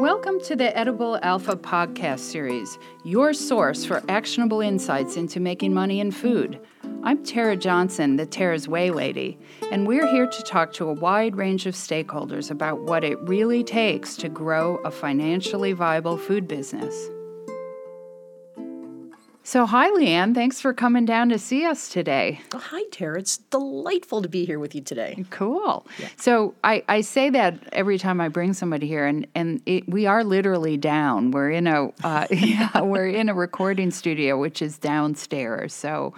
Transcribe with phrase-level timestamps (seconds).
[0.00, 6.00] Welcome to the Edible Alpha podcast series, your source for actionable insights into making money
[6.00, 6.60] in food.
[7.02, 9.38] I'm Tera Johnson, the Tera's Whey Lady,
[9.72, 13.64] and we're here to talk to a wide range of stakeholders about what it really
[13.64, 17.08] takes to grow a financially viable food business.
[19.46, 20.34] So, hi, Leanne.
[20.34, 22.40] Thanks for coming down to see us today.
[22.52, 23.20] Oh, hi, Tera.
[23.20, 25.24] It's delightful to be here with you today.
[25.30, 25.86] Cool.
[26.00, 26.08] Yeah.
[26.16, 30.04] So, I, I say that every time I bring somebody here, and, and it, we
[30.04, 31.30] are literally down.
[31.30, 35.72] We're in a uh, yeah, we're in a recording studio, which is downstairs.
[35.72, 36.12] So,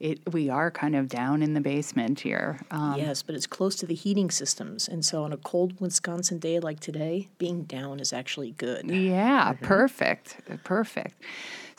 [0.00, 2.58] it, we are kind of down in the basement here.
[2.72, 4.88] Um, yes, but it's close to the heating systems.
[4.88, 8.90] And so on a cold Wisconsin day like today, being down is actually good.
[8.90, 9.64] Yeah, mm-hmm.
[9.64, 10.38] perfect.
[10.64, 11.22] Perfect.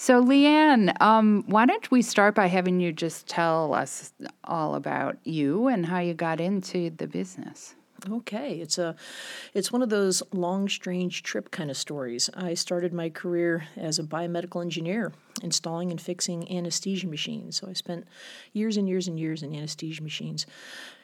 [0.04, 4.12] So, Leanne, um, why don't we start by having you just tell us
[4.44, 7.76] all about you and how you got into the business?
[8.12, 8.98] Okay, it's a
[9.54, 12.30] it's one of those long strange trip kind of stories.
[12.34, 17.56] I started my career as a biomedical engineer, installing and fixing anesthesia machines.
[17.56, 18.06] So I spent
[18.52, 20.46] years and years and years in anesthesia machines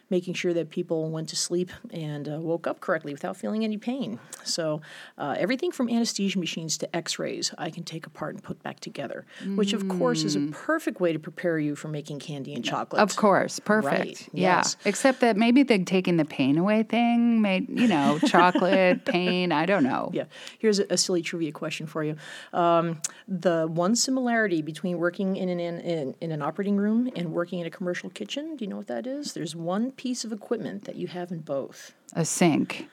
[0.10, 3.78] making sure that people went to sleep and uh, woke up correctly without feeling any
[3.78, 4.20] pain.
[4.44, 4.82] So,
[5.18, 8.80] uh, everything from anesthesia machines to x rays, I can take apart and put back
[8.80, 9.56] together, mm.
[9.56, 10.52] which, of course, is a mm.
[10.52, 13.02] perfect way to prepare you for making candy and chocolate.
[13.02, 13.94] Of course, perfect.
[13.94, 14.30] Right.
[14.34, 14.58] Yeah.
[14.58, 14.78] Yes.
[14.86, 19.66] Except that maybe the taking the pain away thing made, you know, chocolate, pain, I
[19.66, 20.10] don't know.
[20.14, 20.26] Yeah.
[20.58, 22.16] Here's a, a silly trivia question for you.
[22.54, 27.60] Um, the one similarity between working in an, in, in an operating room and working
[27.60, 29.34] in a commercial kitchen, do you know what that is?
[29.34, 31.94] There's one piece of equipment that you have in both?
[32.14, 32.88] A sink.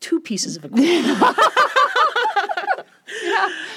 [0.00, 1.06] Two pieces of equipment.
[1.06, 1.22] yeah.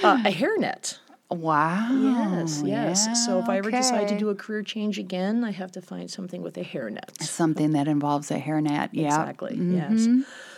[0.04, 0.98] uh, a hairnet.
[1.30, 2.40] Wow.
[2.42, 3.06] Yes, yes.
[3.06, 3.78] Yeah, so if I ever okay.
[3.78, 7.22] decide to do a career change again, I have to find something with a hairnet.
[7.22, 8.90] Something that involves a hairnet.
[8.92, 9.06] Yeah.
[9.06, 9.52] Exactly.
[9.52, 9.76] Mm-hmm.
[9.76, 10.08] Yes.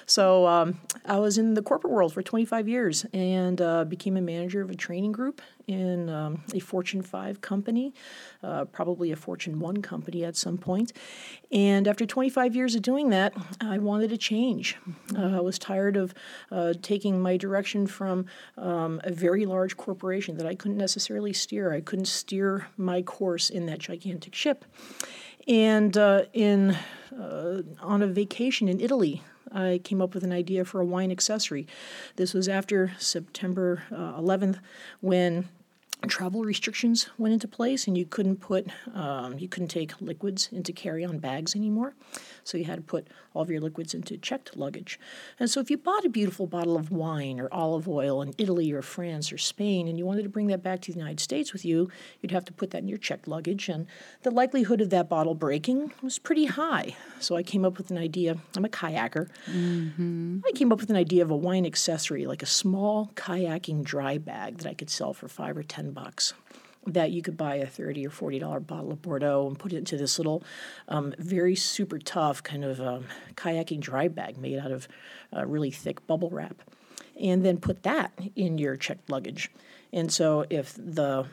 [0.06, 4.22] So um, I was in the corporate world for 25 years and uh, became a
[4.22, 7.92] manager of a training group in um, a Fortune 5 company,
[8.44, 10.94] uh, probably a Fortune 1 company at some point.
[11.52, 14.78] And after 25 years of doing that, I wanted a change.
[15.18, 16.14] Uh, I was tired of
[16.52, 18.28] uh, taking my direction from
[18.58, 21.74] um, a very large corporation that I couldn't necessarily steer.
[21.74, 24.66] I couldn't steer my course in that gigantic ship.
[25.48, 26.78] And uh, in
[27.20, 31.12] uh, on a vacation in Italy I came up with an idea for a wine
[31.12, 31.68] accessory.
[32.16, 34.60] This was after September uh, 11th
[35.02, 35.50] when
[36.10, 40.72] travel restrictions went into place and you couldn't put um, you couldn't take liquids into
[40.72, 41.94] carry-on bags anymore.
[42.44, 45.00] So you had to put all of your liquids into checked luggage.
[45.40, 48.72] And so if you bought a beautiful bottle of wine or olive oil in italy
[48.72, 51.54] or france or spain and you wanted to bring that back to the united states
[51.54, 51.90] with you
[52.22, 53.70] you'd have to put that in your checked luggage.
[53.70, 53.88] And
[54.24, 56.96] the likelihood of that bottle breaking was pretty high.
[57.20, 58.38] So i came up with an idea.
[58.56, 59.30] I'm a kayaker.
[59.50, 60.40] Mm-hmm.
[60.46, 64.18] i came up with an idea of a wine accessory like a small kayaking dry
[64.18, 66.34] bag that i could sell for five or ten bucks
[66.88, 69.78] that you could buy a 30 or 40 dollar bottle of bordeaux and put it
[69.78, 70.44] into this little
[70.88, 74.88] um, very super tough kind of um, kayaking dry bag made out of
[75.36, 76.62] uh, really thick bubble wrap
[77.20, 79.50] and then put that in your checked luggage.
[79.94, 81.26] And so if the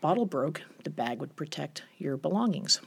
[0.00, 2.80] bottle broke the bag would protect your belongings.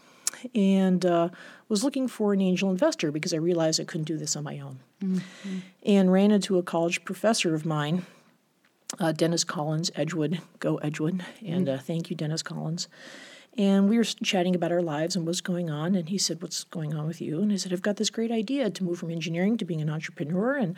[0.55, 1.29] And uh,
[1.69, 4.59] was looking for an angel investor because i realized i couldn't do this on my
[4.59, 4.79] own.
[5.03, 5.57] Mm-hmm.
[5.83, 8.05] and ran into a college professor of mine
[9.01, 12.87] uh, Dennis Collins, Edgewood, go Edgewood, and uh, thank you, Dennis Collins.
[13.57, 15.93] And we were chatting about our lives and what's going on.
[15.93, 17.41] And he said, What's going on with you?
[17.41, 19.89] And I said, I've got this great idea to move from engineering to being an
[19.89, 20.77] entrepreneur, and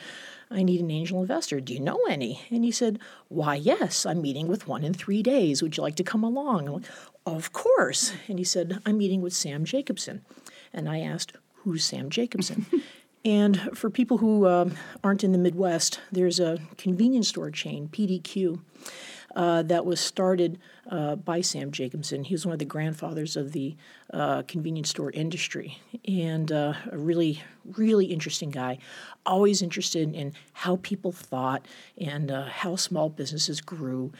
[0.49, 1.59] I need an angel investor.
[1.59, 2.41] Do you know any?
[2.49, 2.97] And he said,
[3.27, 5.61] Why, yes, I'm meeting with one in three days.
[5.61, 6.67] Would you like to come along?
[6.67, 6.85] I'm like,
[7.25, 8.13] Of course.
[8.27, 10.25] And he said, I'm meeting with Sam Jacobson.
[10.71, 12.65] And I asked, Who's Sam Jacobson?
[13.25, 14.73] And for people who um,
[15.03, 18.59] aren't in the Midwest, there's a convenience store chain, PDQ,
[19.35, 20.59] uh, that was started
[20.91, 22.23] uh, by Sam Jacobson.
[22.23, 23.75] He was one of the grandfathers of the
[24.13, 28.77] uh, convenience store industry and uh, a really, really interesting guy.
[29.25, 31.65] Always interested in how people thought
[31.97, 34.11] and uh, how small businesses grew.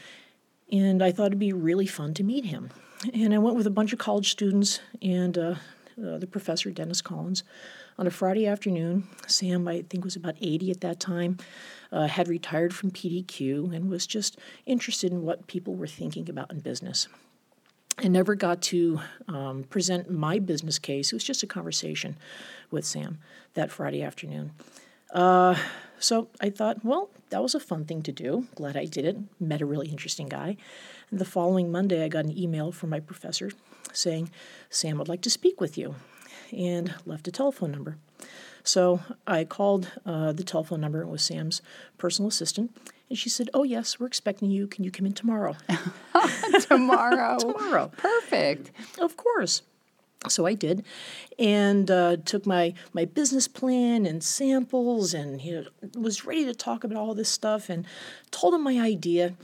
[0.72, 2.70] And I thought it'd be really fun to meet him.
[3.12, 7.44] And I went with a bunch of college students and the professor, Dennis Collins
[7.98, 9.06] on a Friday afternoon.
[9.26, 11.38] Sam, I think, was about 80 at that time,
[11.92, 16.50] uh, had retired from PDQ and was just interested in what people were thinking about
[16.50, 17.08] in business.
[17.98, 21.12] I never got to um, present my business case.
[21.12, 22.16] It was just a conversation
[22.70, 23.18] with Sam
[23.54, 24.52] that Friday afternoon.
[25.12, 25.56] Uh,
[26.00, 28.48] so I thought, well, that was a fun thing to do.
[28.56, 29.16] Glad I did it.
[29.38, 30.56] Met a really interesting guy.
[31.10, 33.52] And the following Monday, I got an email from my professor
[33.92, 34.30] saying,
[34.70, 35.94] Sam would like to speak with you.
[36.54, 37.96] And left a telephone number.
[38.62, 41.02] So I called uh, the telephone number.
[41.02, 41.60] It was Sam's
[41.98, 42.74] personal assistant.
[43.10, 44.66] And she said, Oh, yes, we're expecting you.
[44.66, 45.56] Can you come in tomorrow?
[46.60, 47.38] Tomorrow.
[47.38, 47.90] tomorrow.
[47.96, 48.70] Perfect.
[48.98, 49.62] Of course.
[50.28, 50.86] So I did,
[51.38, 56.54] and uh, took my my business plan and samples, and you know, was ready to
[56.54, 57.84] talk about all this stuff, and
[58.30, 59.34] told him my idea,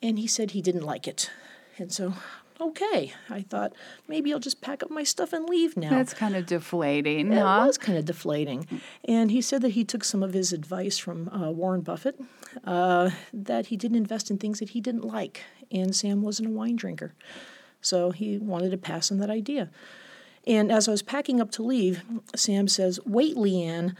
[0.00, 1.30] and he said he didn't like it,
[1.76, 2.14] and so
[2.60, 3.72] okay, I thought
[4.08, 5.90] maybe I'll just pack up my stuff and leave now.
[5.90, 7.64] That's kind of deflating, It huh?
[7.66, 8.66] was kind of deflating.
[9.04, 12.20] And he said that he took some of his advice from uh, Warren Buffett,
[12.64, 15.42] uh, that he didn't invest in things that he didn't like.
[15.70, 17.14] And Sam wasn't a wine drinker.
[17.80, 19.70] So he wanted to pass on that idea.
[20.46, 22.02] And as I was packing up to leave,
[22.34, 23.94] Sam says, Wait, Leanne,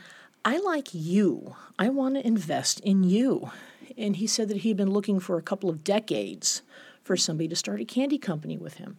[0.44, 1.54] I like you.
[1.78, 3.50] I want to invest in you.
[3.98, 6.62] And he said that he'd been looking for a couple of decades
[7.10, 8.96] for somebody to start a candy company with him.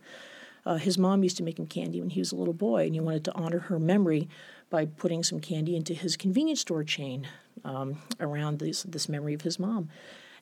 [0.66, 2.94] Uh, his mom used to make him candy when he was a little boy, and
[2.94, 4.28] he wanted to honor her memory
[4.70, 7.26] by putting some candy into his convenience store chain
[7.64, 9.88] um, around this, this memory of his mom.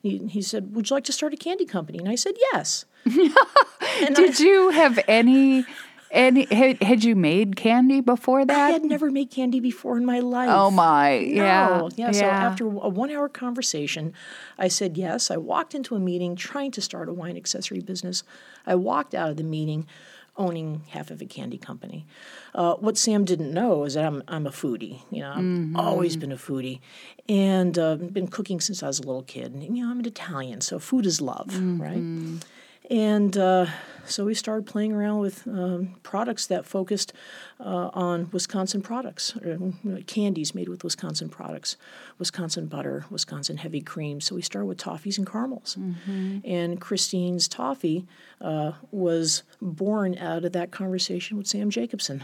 [0.01, 2.00] He, he said, Would you like to start a candy company?
[2.00, 2.86] And I said, Yes.
[3.06, 5.63] Did you have any
[6.12, 8.70] any had, had you made candy before that?
[8.70, 10.50] I had never made candy before in my life.
[10.52, 11.18] oh my.
[11.18, 11.68] Yeah.
[11.68, 11.90] No.
[11.96, 12.12] Yeah.
[12.12, 14.14] So after a one hour conversation,
[14.58, 15.30] I said yes.
[15.30, 18.24] I walked into a meeting trying to start a wine accessory business.
[18.66, 19.88] I walked out of the meeting
[20.38, 22.06] owning half of a candy company.
[22.56, 25.02] Uh, what Sam didn't know is that I'm, I'm a foodie.
[25.12, 26.80] You know, I've always been a foodie
[27.28, 29.54] and uh, been cooking since I was a little kid.
[29.54, 32.40] And, you know, I'm an Italian, so food is love, right?
[32.90, 33.66] And uh,
[34.10, 37.14] so we started playing around with um, products that focused
[37.60, 39.74] uh, on Wisconsin products, or, you
[40.08, 41.78] candies made with Wisconsin products,
[42.18, 44.22] Wisconsin butter, Wisconsin heavy cream.
[44.22, 45.78] So we started with toffees and caramels.
[46.44, 48.06] And Christine's toffee
[48.42, 52.24] uh, was born out of that conversation with Sam Jacobson.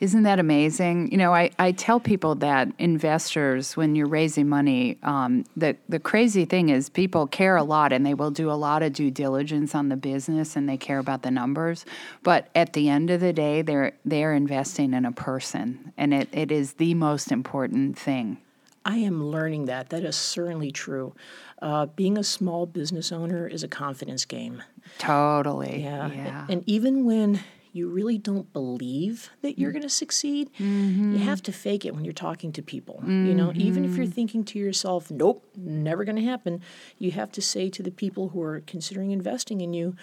[0.00, 1.12] Isn't that amazing?
[1.12, 5.98] You know, I, I tell people that investors, when you're raising money, um, the, the
[5.98, 9.10] crazy thing is people care a lot and they will do a lot of due
[9.10, 11.84] diligence on the business and they care about the numbers.
[12.22, 16.28] But at the end of the day, they're, they're investing in a person, and it,
[16.32, 18.38] it is the most important thing.
[18.86, 19.90] I am learning that.
[19.90, 21.14] That is certainly true.
[21.60, 24.62] Uh, being a small business owner is a confidence game.
[24.96, 25.82] Totally.
[25.82, 26.10] Yeah.
[26.10, 26.46] Yeah.
[26.48, 27.40] And even when
[27.72, 32.04] you really don't believe that you're going to succeed, you have to fake it when
[32.04, 33.02] you're talking to people.
[33.06, 36.62] You know, even if you're thinking to yourself, nope, never going to happen,
[36.98, 39.96] you have to say to the people who are considering investing in you,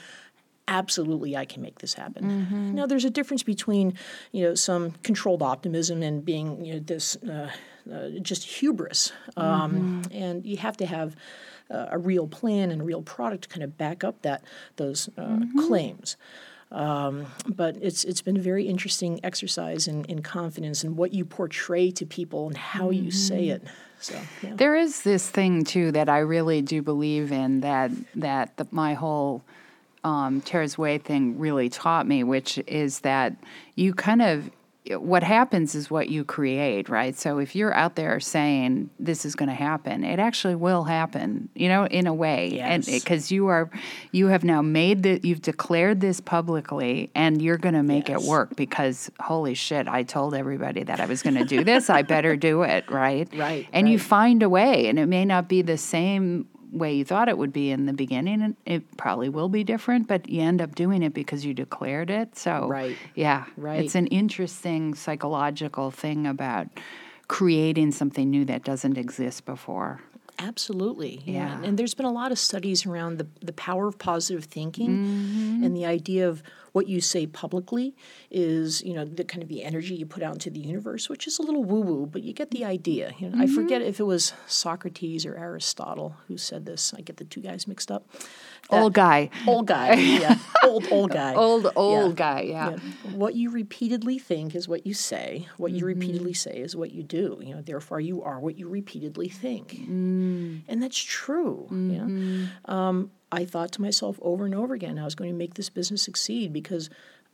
[0.68, 2.75] absolutely I can make this happen.
[2.75, 3.94] Now there's a difference between,
[4.31, 7.50] you know, some controlled optimism and being, you know, this uh,
[7.92, 9.14] uh, just hubris.
[9.38, 11.16] Um, And you have to have
[11.69, 14.44] uh, a real plan and a real product to kind of back up that
[14.75, 16.18] those uh, claims.
[16.72, 21.24] Um, but it's it's been a very interesting exercise in, in confidence and what you
[21.24, 23.64] portray to people and how you say it.
[24.00, 24.54] So yeah.
[24.56, 28.96] There is this thing too that I really do believe in that that the, my
[28.96, 29.44] whole
[30.04, 33.34] um, Tera's Whey thing really taught me, which is that
[33.75, 34.50] you kind of
[34.95, 37.18] what happens is what you create, right?
[37.18, 41.50] So if you're out there saying this is going to happen, it actually will happen,
[41.56, 43.69] you know, in a way, and because you are
[44.12, 48.22] you have now made that you've declared this publicly, and you're going to make it
[48.22, 52.01] work because holy shit, I told everybody that I was going to do this, I
[52.01, 53.28] better do it, right?
[53.36, 57.06] Right, And you find a way, and it may not be the same way you
[57.06, 60.42] thought it would be in the beginning, and it probably will be different, but you
[60.42, 62.38] end up doing it because you declared it.
[62.38, 62.97] So, Right.
[63.16, 63.83] yeah, Right.
[63.83, 66.68] It's an interesting psychological thing about
[67.28, 70.02] creating something new that doesn't exist before.
[70.40, 71.21] Absolutely.
[71.26, 71.59] Yeah.
[71.59, 71.68] Yeah.
[71.68, 75.64] And, there's been a lot of studies around the, the power of positive thinking Mm-hmm.
[75.64, 76.44] and the idea of
[76.78, 77.88] what you say publicly
[78.30, 81.26] is, you know, the kind of the energy you put out into the universe, which
[81.30, 83.06] is a little woo woo, but you get the idea.
[83.19, 83.90] You know, I forget Mm-hmm.
[83.90, 86.94] if it was Socrates or Aristotle who said this.
[86.98, 88.04] I get the two guys mixed up.
[88.69, 89.30] That- Old guy.
[89.48, 89.94] Old guy.
[89.96, 90.38] Yeah.
[90.64, 91.34] old, old guy.
[91.34, 92.16] Old, old Yeah.
[92.26, 92.69] guy, yeah.
[92.72, 92.78] Yeah.
[93.24, 95.48] What you repeatedly think is what you say.
[95.57, 96.50] What you repeatedly Mm-hmm.
[96.52, 97.40] say is what you do.
[97.42, 99.68] You know, therefore you are what you repeatedly think.
[99.74, 100.62] Mm.
[100.68, 101.68] And that's true.
[101.72, 102.46] You Mm-hmm.
[102.68, 102.74] know?
[102.76, 105.69] um, I thought to myself over and over again, I was going to make this
[105.69, 106.90] business succeed because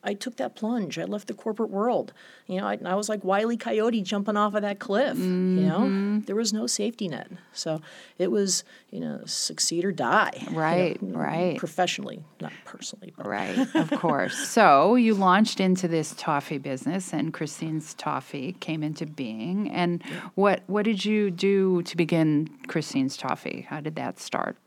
[0.06, 1.00] I took that plunge.
[1.00, 2.12] I left the corporate world.
[2.48, 5.18] You know, I, I was like Wiley Coyote jumping off of that cliff.
[5.18, 6.20] You know, Mm-hmm.
[6.26, 7.30] there was no safety net.
[7.54, 7.80] So
[8.18, 10.32] it was, you know, succeed or die.
[10.42, 11.58] you know, Right, right.
[11.58, 13.14] Professionally, not personally.
[13.16, 14.36] But Right, of course.
[14.54, 19.70] So you launched into this toffee business, and Christine's Toffee came into being.
[19.72, 20.04] And
[20.36, 23.66] what what did you do to begin Christine's Toffee?
[23.70, 24.58] How did that start?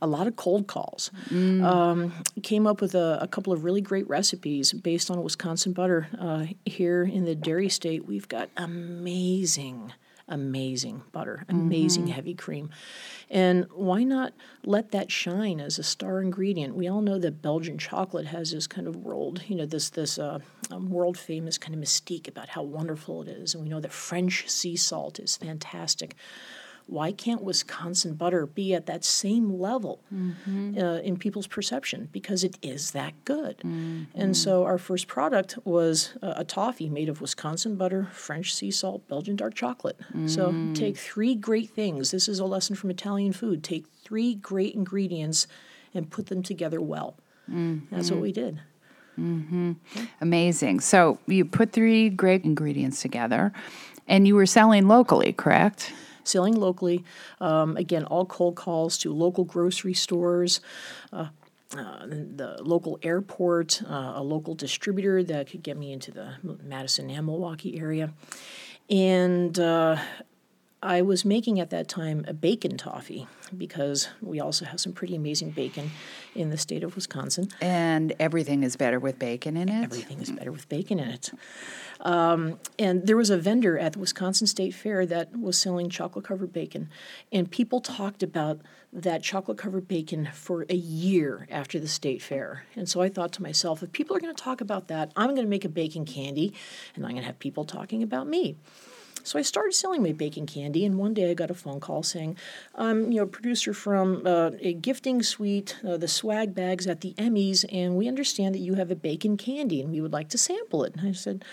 [0.00, 1.10] A lot of cold calls.
[1.30, 2.12] Um,
[2.42, 6.08] came up with a, a couple of really great recipes based on Wisconsin butter.
[6.18, 9.92] Uh, here in the dairy state, we've got amazing
[10.30, 12.12] amazing butter, amazing Mm-hmm.
[12.12, 12.68] heavy cream.
[13.30, 16.74] And why not let that shine as a star ingredient?
[16.76, 20.18] We all know that Belgian chocolate has this kind of world, you know, this this
[20.18, 20.40] uh,
[20.70, 23.90] um, world famous kind of mystique about how wonderful it is, and we know that
[23.92, 26.14] French sea salt is fantastic.
[26.90, 30.78] Why can't Wisconsin butter be at that same level Mm-hmm.
[30.78, 32.08] uh, in people's perception?
[32.12, 33.58] Because it is that good.
[33.58, 34.04] Mm-hmm.
[34.14, 38.70] And so our first product was a, a toffee made of Wisconsin butter, French sea
[38.70, 39.98] salt, Belgian dark chocolate.
[40.26, 40.74] So Mm.
[40.74, 42.10] take three great things.
[42.10, 43.62] This is a lesson from Italian food.
[43.62, 45.46] Take three great ingredients
[45.94, 47.16] and put them together well.
[47.50, 47.94] Mm-hmm.
[47.94, 48.60] That's what we did.
[50.20, 50.80] Amazing.
[50.80, 53.52] So you put three great ingredients together,
[54.06, 55.92] and you were selling locally, correct?
[56.28, 57.04] Selling locally.
[57.40, 60.60] Um, again, all cold calls to local grocery stores,
[61.12, 61.28] uh,
[61.76, 67.10] uh, the local airport, uh, a local distributor that could get me into the Madison
[67.10, 68.12] and Milwaukee area.
[68.88, 69.98] And uh,
[70.82, 75.16] I was making at that time a bacon toffee because we also have some pretty
[75.16, 75.90] amazing bacon
[76.36, 77.48] in the state of Wisconsin.
[77.60, 79.84] And everything is better with bacon in it.
[79.84, 81.30] Everything is better with bacon in it.
[82.00, 86.24] Um, and there was a vendor at the Wisconsin State Fair that was selling chocolate
[86.24, 86.90] covered bacon.
[87.32, 88.60] And people talked about
[88.92, 92.64] that chocolate covered bacon for a year after the state fair.
[92.74, 95.30] And so I thought to myself, if people are going to talk about that, I'm
[95.30, 96.54] going to make a bacon candy
[96.94, 98.56] and I'm going to have people talking about me.
[99.24, 102.02] So I started selling my bacon candy, and one day I got a phone call
[102.02, 102.36] saying,
[102.74, 107.14] "I'm, you know, producer from uh, a gifting suite, uh, the swag bags at the
[107.18, 110.38] Emmys, and we understand that you have a bacon candy, and we would like to
[110.38, 111.44] sample it." And I said,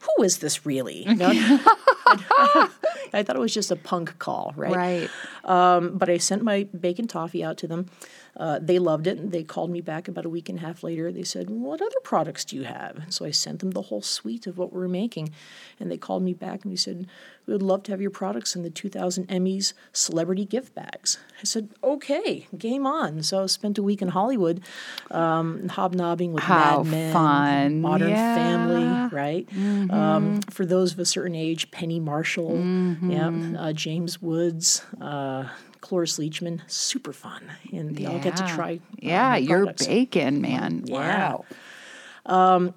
[0.00, 1.32] "Who is this really?" You know?
[3.12, 4.74] I thought it was just a punk call, right?
[4.74, 5.10] Right.
[5.44, 7.86] Um, but I sent my bacon toffee out to them.
[8.34, 9.18] Uh, they loved it.
[9.18, 11.12] And they called me back about a week and a half later.
[11.12, 12.96] They said, What other products do you have?
[12.96, 15.30] And so I sent them the whole suite of what we were making.
[15.78, 17.06] And they called me back and they said,
[17.46, 21.18] We would love to have your products in the 2000 Emmys celebrity gift bags.
[21.40, 23.22] I said, Okay, game on.
[23.22, 24.62] So I spent a week in Hollywood
[25.10, 27.80] um, hobnobbing with How Mad Men, fun.
[27.82, 28.34] Modern Yeah.
[28.34, 29.46] Family, right?
[29.90, 32.56] Um, for those of a certain age, Penny Marshall,
[33.02, 35.48] yeah, uh, James Woods, uh,
[35.80, 38.74] Cloris Leachman, super fun, and they all get to try.
[38.76, 40.82] uh, Yeah, your bacon, man.
[40.86, 41.34] Yeah.
[41.34, 41.44] Wow.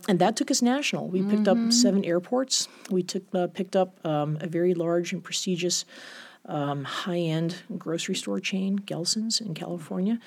[0.07, 1.07] and that took us national.
[1.09, 1.67] We picked Mm-hmm.
[1.67, 2.67] up seven airports.
[2.89, 5.85] We took uh, picked up um, a very large and prestigious
[6.47, 10.19] um, high-end grocery store chain, Gelson's in California,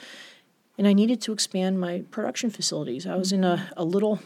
[0.76, 3.06] and I needed to expand my production facilities.
[3.06, 4.18] I was in a, a little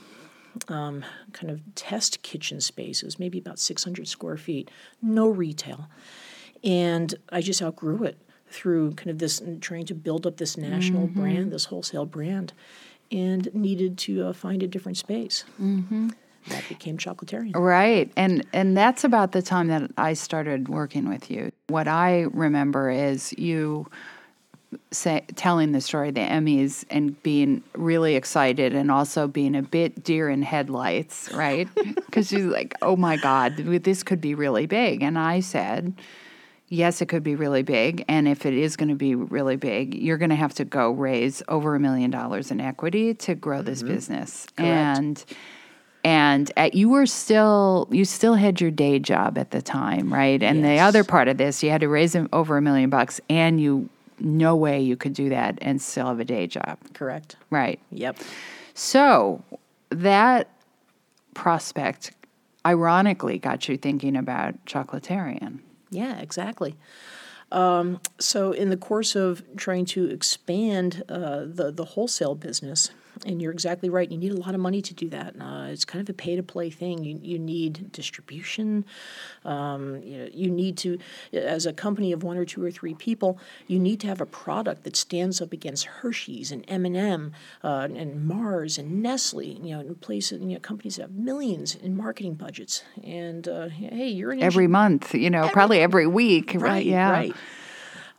[0.68, 3.02] um, kind of test kitchen space.
[3.02, 5.88] It was maybe about 600 square feet, no retail,
[6.64, 8.18] and I just outgrew it
[8.48, 12.52] through kind of this trying to build up this national brand, this wholesale brand,
[13.10, 15.44] and needed to uh, find a different space.
[15.60, 16.10] Mm-hmm.
[16.48, 17.54] That became Chocolaterian.
[17.54, 18.12] Right.
[18.16, 21.52] And and that's about the time that I started working with you.
[21.68, 23.86] What I remember is you
[24.90, 29.62] say telling the story of the Emmys and being really excited and also being a
[29.62, 31.68] bit deer in headlights, right?
[32.10, 35.94] Cuz she's like, "Oh my god, this could be really big." And I said,
[36.72, 38.02] Yes, it could be really big.
[38.08, 40.90] And if it is going to be really big, you're going to have to go
[40.90, 43.92] raise over a million dollars in equity to grow this mm-hmm.
[43.92, 44.46] business.
[44.56, 45.22] And
[46.04, 50.42] and at, you were still you still had your day job at the time, right?
[50.42, 53.60] And the other part of this, you had to raise over a million bucks, and
[53.60, 53.90] you
[54.24, 57.36] no way you could do that and still have a day job, Correct.
[57.50, 57.80] right?
[57.90, 58.18] Yep.
[58.74, 59.42] So
[59.90, 60.48] that
[61.34, 62.12] prospect,
[62.64, 65.60] ironically, got you thinking about chocolaterian.
[65.90, 66.76] Yeah, exactly.
[67.50, 72.90] Um, so, in the course of trying to expand uh, the the wholesale business,
[73.26, 75.34] and you're exactly right, you need a lot of money to do that.
[75.40, 77.04] Uh, it's kind of a pay to play thing.
[77.04, 78.84] You you need distribution.
[79.44, 80.98] Um, you, know, you need to,
[81.32, 84.26] as a company of one or two or three people, you need to have a
[84.26, 89.58] product that stands up against Hershey's and M and M uh, and Mars and Nestle.
[89.62, 92.84] You know, in places, you know, companies that have millions in marketing budgets.
[93.02, 96.62] And uh, hey, you're an Every month, you know, probably every week, right?
[96.62, 97.10] right yeah.
[97.10, 97.34] right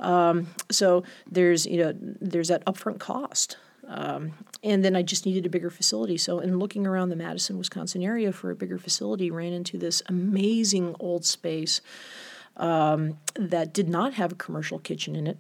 [0.04, 3.58] um, so there's you know there's that upfront cost
[3.88, 6.18] um, and then i just needed a bigger facility.
[6.18, 10.02] So in looking around the madison wisconsin area for a bigger facility ran into this
[10.08, 11.82] amazing old space
[12.58, 15.38] um, that did not have a commercial kitchen in it.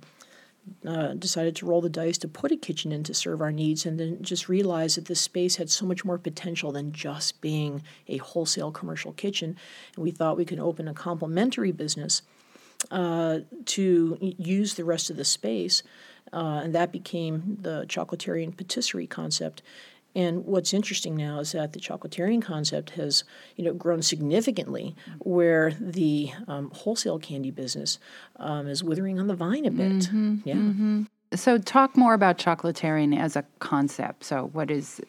[0.87, 3.85] Uh, decided to roll the dice to put a kitchen in to serve our needs
[3.85, 7.83] and then just realized that this space had so much more potential than just being
[8.07, 9.57] a wholesale commercial kitchen.
[9.97, 12.21] And we thought we could open a complementary business
[12.91, 15.83] uh, to use the rest of the space,
[16.33, 19.61] uh, and that became the chocolaterian patisserie concept.
[20.15, 23.23] And what's interesting now is that the chocolaterian concept has,
[23.55, 27.97] you know, grown significantly, where the um, wholesale candy business
[28.35, 29.91] um, is withering on the vine a bit.
[29.91, 30.53] Mm-hmm, yeah.
[30.53, 31.03] Mm-hmm.
[31.33, 34.23] So, talk more about chocolaterian as a concept.
[34.23, 35.01] So, what is,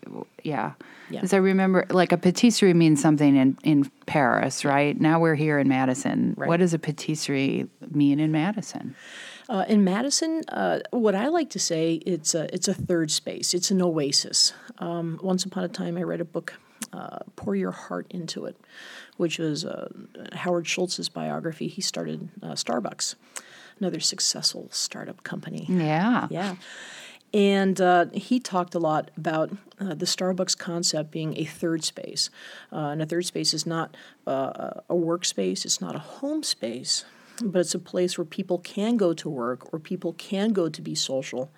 [0.43, 0.73] yeah.
[1.11, 4.99] Because I remember, like, a patisserie means something in, in Paris, right?
[4.99, 6.33] Now we're here in Madison.
[6.39, 6.49] Right.
[6.49, 8.97] What does a patisserie mean in Madison?
[9.49, 13.53] Uh, in Madison, uh, what I like to say, it's a, it's a third space.
[13.55, 14.55] It's an oasis.
[14.79, 16.55] Um, once upon a time, I read a book,
[16.93, 18.57] uh, Pour Your Heart Into It,
[19.17, 19.89] which was uh,
[20.33, 21.69] Howard Schultz's biography.
[21.69, 23.17] He started uh, Starbucks,
[23.79, 25.67] another successful startup company.
[25.69, 26.29] Yeah.
[26.31, 26.57] Yeah.
[27.35, 32.31] And uh, he talked a lot about uh, the Starbucks concept being a third space.
[32.73, 33.97] Uh, and a third space is not
[34.27, 37.05] uh, a workspace, it's not a home space,
[37.43, 40.83] but it's a place where people can go to work or people can go to
[40.83, 41.51] be social.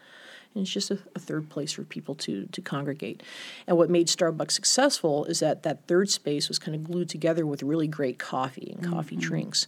[0.54, 3.22] And it's just a, a, third place for people to, to congregate.
[3.66, 7.44] And what made Starbucks successful is that that third space was kind of glued together
[7.44, 9.28] with really great coffee and coffee mm-hmm.
[9.28, 9.66] drinks.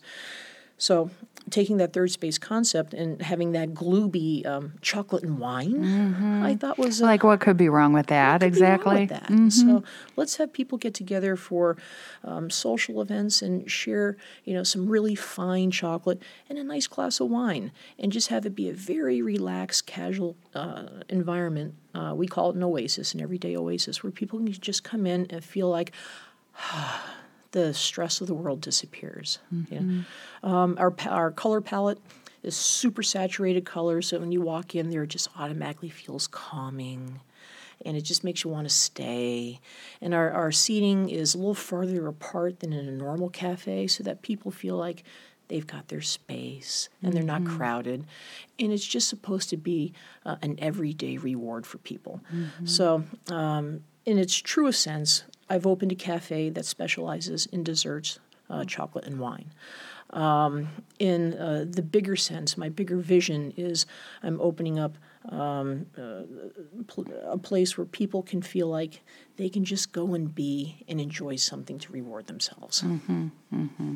[0.78, 1.10] So
[1.50, 6.42] taking that third space concept and having that glue be um, chocolate and wine, mm-hmm.
[6.42, 8.42] I thought was uh, like what could be wrong with that?
[8.42, 9.00] exactly.
[9.00, 9.24] With that?
[9.24, 9.48] Mm-hmm.
[9.48, 9.82] So
[10.16, 11.76] let's have people get together for
[12.24, 17.20] um, social events and share, you know, some really fine chocolate and a nice glass
[17.20, 21.74] of wine, and just have it be a very relaxed, casual uh, environment.
[21.94, 25.26] Uh, we call it an oasis, an everyday oasis, where people can just come in
[25.30, 25.92] and feel like.
[27.52, 29.38] the stress of the world disappears.
[29.54, 29.74] Mm-hmm.
[29.74, 30.02] Yeah.
[30.42, 31.98] Um, our, our color palette
[32.42, 37.20] is super saturated colors, so when you walk in there, it just automatically feels calming
[37.84, 39.60] and it just makes you want to stay.
[40.00, 44.02] And our, our seating is a little farther apart than in a normal cafe so
[44.04, 45.04] that people feel like
[45.48, 47.56] they've got their space and they're not mm-hmm.
[47.56, 48.04] crowded.
[48.58, 49.92] And it's just supposed to be
[50.24, 52.20] uh, an everyday reward for people.
[52.32, 52.66] Mm-hmm.
[52.66, 58.18] So, um, in its truest sense, I've opened a cafe that specializes in desserts,
[58.50, 59.52] uh, chocolate, and wine.
[60.10, 63.84] Um, in uh, the bigger sense, my bigger vision is
[64.22, 64.96] I'm opening up
[65.28, 66.22] um, uh,
[67.26, 69.02] a place where people can feel like
[69.36, 72.80] they can just go and be and enjoy something to reward themselves.
[72.80, 73.94] Mm-hmm, mm-hmm.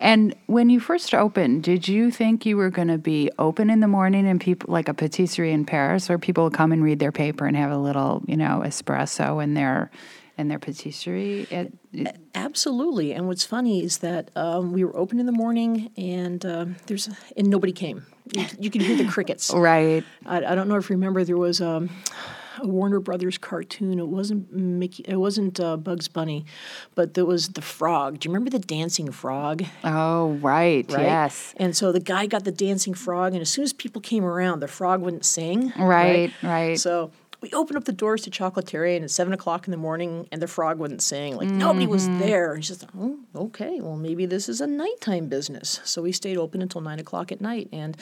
[0.00, 3.80] And when you first opened, did you think you were going to be open in
[3.80, 7.12] the morning and people like a patisserie in Paris, where people come and read their
[7.12, 9.90] paper and have a little, you know, espresso in their
[10.38, 11.46] and their patisserie?
[11.50, 13.12] It, it, Absolutely.
[13.12, 17.08] And what's funny is that um, we were open in the morning, and um, there's
[17.36, 18.06] and nobody came.
[18.34, 19.52] You, you can hear the crickets.
[19.52, 20.04] right.
[20.24, 21.60] I, I, don't know if you remember there was.
[21.60, 21.90] Um,
[22.60, 23.98] a Warner Brothers cartoon.
[23.98, 25.04] It wasn't Mickey.
[25.06, 26.44] It wasn't uh, Bugs Bunny,
[26.94, 28.20] but there was the frog.
[28.20, 29.64] Do you remember the dancing frog?
[29.84, 30.90] Oh, right.
[30.90, 31.02] right.
[31.02, 31.54] Yes.
[31.56, 34.60] And so the guy got the dancing frog, and as soon as people came around,
[34.60, 35.72] the frog wouldn't sing.
[35.78, 36.32] Right.
[36.42, 36.42] Right.
[36.42, 36.78] right.
[36.78, 37.10] So
[37.42, 40.46] we opened up the doors to Chocolaterian at seven o'clock in the morning, and the
[40.46, 41.36] frog wasn't sing.
[41.36, 41.58] Like mm-hmm.
[41.58, 42.54] nobody was there.
[42.54, 43.80] He's just, oh, okay.
[43.80, 45.80] Well, maybe this is a nighttime business.
[45.84, 47.96] So we stayed open until nine o'clock at night, and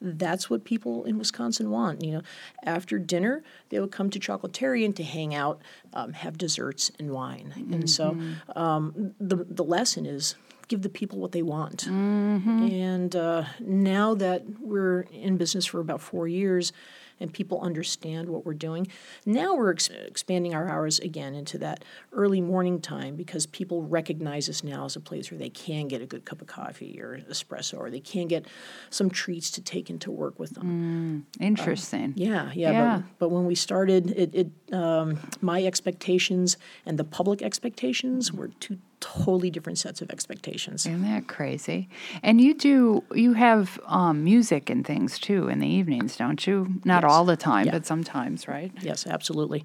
[0.00, 2.04] that's what people in Wisconsin want.
[2.04, 2.22] You know,
[2.62, 5.60] after dinner, they would come to Chocolaterian to hang out,
[5.92, 7.54] um, have desserts and wine.
[7.56, 7.72] Mm-hmm.
[7.72, 8.58] And so mm-hmm.
[8.58, 10.36] um, the the lesson is
[10.68, 11.86] give the people what they want.
[11.86, 12.66] Mm-hmm.
[12.66, 16.72] And uh, now that we're in business for about four years
[17.20, 18.88] and people understand what we're doing.
[19.24, 24.48] Now we're ex- expanding our hours again into that early morning time because people recognize
[24.48, 27.20] us now as a place where they can get a good cup of coffee or
[27.30, 28.46] espresso or they can get
[28.90, 31.26] some treats to take into work with them.
[31.38, 32.04] Mm, interesting.
[32.04, 32.70] Um, yeah, yeah.
[32.70, 32.96] yeah.
[32.96, 38.48] But, but, when we started, it, it um, my expectations and the public expectations were
[38.48, 40.86] two totally different sets of expectations.
[40.86, 41.88] Isn't that crazy?
[42.22, 46.80] And you do you have um, music and things too in the evenings, don't you?
[46.84, 47.12] Not yes.
[47.12, 47.72] all the time, yeah.
[47.72, 48.72] but sometimes, right?
[48.80, 49.64] Yes, absolutely.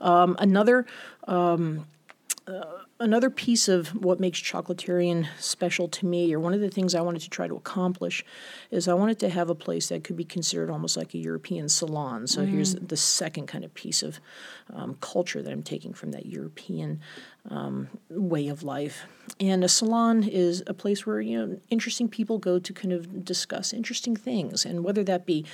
[0.00, 0.86] Um, another.
[1.26, 1.86] Um,
[2.46, 2.62] uh,
[3.00, 7.00] another piece of what makes Chocolaterian special to me, or one of the things I
[7.00, 8.24] wanted to try to accomplish,
[8.70, 11.68] is I wanted to have a place that could be considered almost like a European
[11.68, 12.26] salon.
[12.26, 12.48] So mm.
[12.48, 14.20] here's the second kind of piece of
[14.72, 17.00] um, culture that I'm taking from that European
[17.50, 19.04] um, way of life.
[19.40, 23.24] And a salon is a place where you know interesting people go to kind of
[23.24, 25.44] discuss interesting things, and whether that be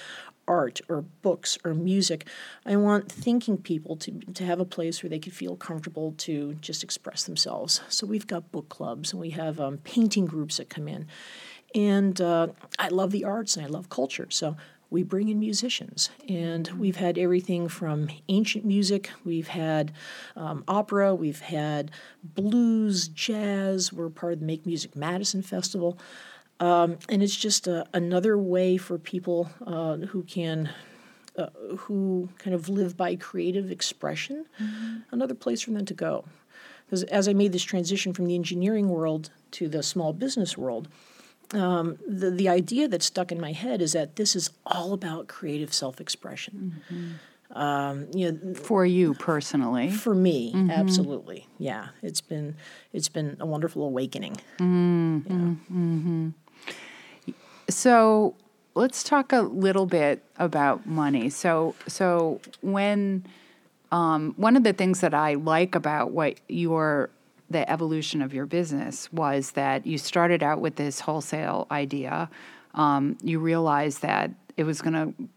[0.47, 2.27] art or books or music,
[2.67, 6.55] I want thinking people to to have a place where they could feel comfortable to
[6.55, 7.81] just express themselves.
[7.89, 11.07] So we've got book clubs and we have um, painting groups that come in,
[11.75, 14.27] and uh, I love the arts and I love culture.
[14.31, 14.57] So
[14.95, 16.11] we bring in musicians.
[16.29, 19.93] And we've had everything from ancient music, we've had
[20.37, 21.91] um, opera, we've had
[22.23, 23.93] blues, jazz.
[23.93, 25.99] We're part of the Make Music Madison Festival.
[26.61, 30.71] Um, and it's just a, another way for people uh, who can
[31.37, 34.99] uh, who kind of live by creative expression, mm-hmm.
[35.11, 36.25] another place for them to go.
[36.87, 40.89] Because as I made this transition from the engineering world to the small business world,
[41.53, 45.29] um, the the idea that stuck in my head is that this is all about
[45.29, 46.83] creative self expression.
[46.91, 47.59] Mm-hmm.
[47.59, 50.71] Um, you know, for you personally, for me, mm-hmm.
[50.71, 51.89] absolutely, yeah.
[52.03, 52.57] It's been
[52.93, 54.37] it's been a wonderful awakening.
[54.59, 55.21] Mm-hmm.
[55.27, 55.77] Yeah.
[55.77, 56.29] Mm-hmm.
[57.69, 58.35] So
[58.75, 61.31] let's talk a little bit about money.
[61.31, 63.25] So so when
[63.93, 67.11] um, one of the things that I like about what your
[67.51, 72.29] the evolution of your business was that you started out with this wholesale idea.
[72.75, 75.29] Um, you realized that it was going to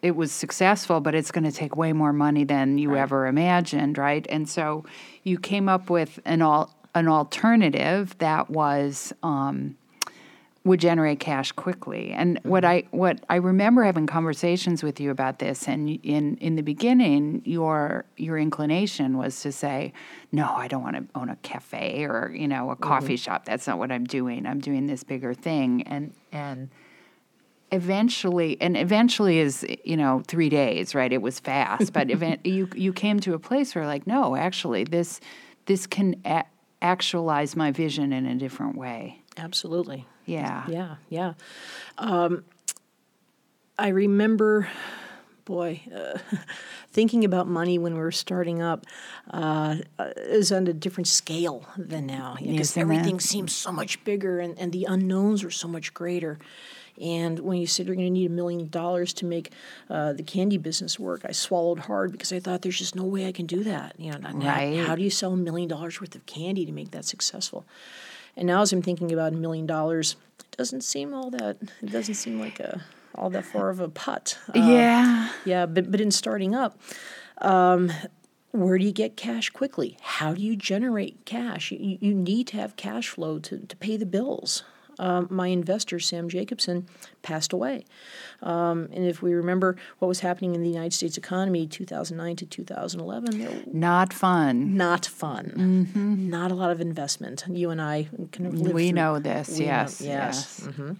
[0.00, 3.00] it was successful, but it's going to take way more money than you right.
[3.00, 4.24] ever imagined, right?
[4.30, 4.84] And so
[5.24, 9.76] you came up with an all an alternative that was um,
[10.64, 12.10] would generate cash quickly.
[12.10, 16.56] And what I what I remember having conversations with you about this, and in in
[16.56, 19.92] the beginning, your your inclination was to say,
[20.32, 23.16] "No, I don't want to own a cafe or you know a coffee mm-hmm.
[23.16, 23.44] shop.
[23.44, 24.46] That's not what I'm doing.
[24.46, 26.70] I'm doing this bigger thing." And and
[27.70, 31.12] eventually, and eventually is you know three days, right?
[31.12, 34.84] It was fast, but event you you came to a place where like, no, actually,
[34.84, 35.20] this
[35.66, 36.46] this can a-
[36.82, 39.22] actualize my vision in a different way.
[39.36, 40.06] Absolutely.
[40.28, 40.64] Yeah.
[40.68, 41.34] Yeah, yeah.
[41.96, 42.44] Um,
[43.78, 44.68] I remember,
[45.44, 46.18] boy, uh,
[46.90, 48.86] thinking about money when we were starting up
[49.30, 49.76] uh,
[50.16, 54.72] is on a different scale than now because everything seems so much bigger and, and
[54.72, 56.38] the unknowns are so much greater.
[57.00, 59.52] And when you said you're going to need a million dollars to make
[59.88, 63.28] uh, the candy business work, I swallowed hard because I thought there's just no way
[63.28, 63.94] I can do that.
[63.98, 64.78] You know, right.
[64.78, 67.64] how, how do you sell a million dollars worth of candy to make that successful?
[68.38, 71.58] And now, as I'm thinking about a million dollars, it doesn't seem all that.
[71.82, 72.80] It doesn't seem like a
[73.16, 74.38] all that far of a putt.
[74.54, 75.32] Uh, yeah.
[75.44, 76.78] Yeah, but but in starting up.
[77.38, 77.92] Um,
[78.52, 79.98] where do you get cash quickly?
[80.00, 81.72] How do you generate cash?
[81.72, 84.62] You, you need to have cash flow to, to pay the bills
[84.98, 86.86] um, my investor, Sam Jacobson,
[87.22, 87.84] passed away.
[88.42, 92.46] Um, and if we remember what was happening in the United States economy 2009 to
[92.46, 94.76] 2011, not fun.
[94.76, 95.52] Not fun.
[95.56, 96.30] Mm-hmm.
[96.30, 97.44] Not a lot of investment.
[97.48, 100.00] You and I kind of We know this, yes.
[100.00, 100.60] Know, yes.
[100.66, 100.68] yes.
[100.68, 100.92] Mm-hmm.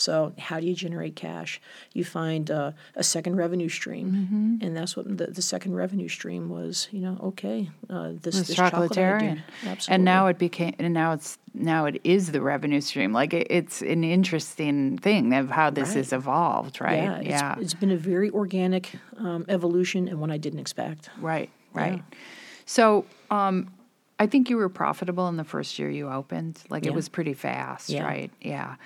[0.00, 1.60] So, how do you generate cash?
[1.92, 4.66] You find uh, a second revenue stream, mm-hmm.
[4.66, 6.88] and that's what the, the second revenue stream was.
[6.90, 9.94] You know, okay, uh, this, this, this chocolaterian, Absolutely.
[9.94, 13.12] and now it became, and now it's now it is the revenue stream.
[13.12, 15.96] Like it, it's an interesting thing of how this right.
[15.98, 17.02] has evolved, right?
[17.02, 17.52] Yeah, yeah.
[17.52, 21.10] It's, it's been a very organic um, evolution and one I didn't expect.
[21.20, 21.96] Right, right.
[21.96, 22.18] Yeah.
[22.64, 23.04] So.
[23.30, 23.70] Um,
[24.18, 26.62] I think you were profitable in the first year you opened.
[26.68, 26.90] Like yeah.
[26.90, 28.04] it was pretty fast, yeah.
[28.04, 28.30] right?
[28.42, 28.76] Yeah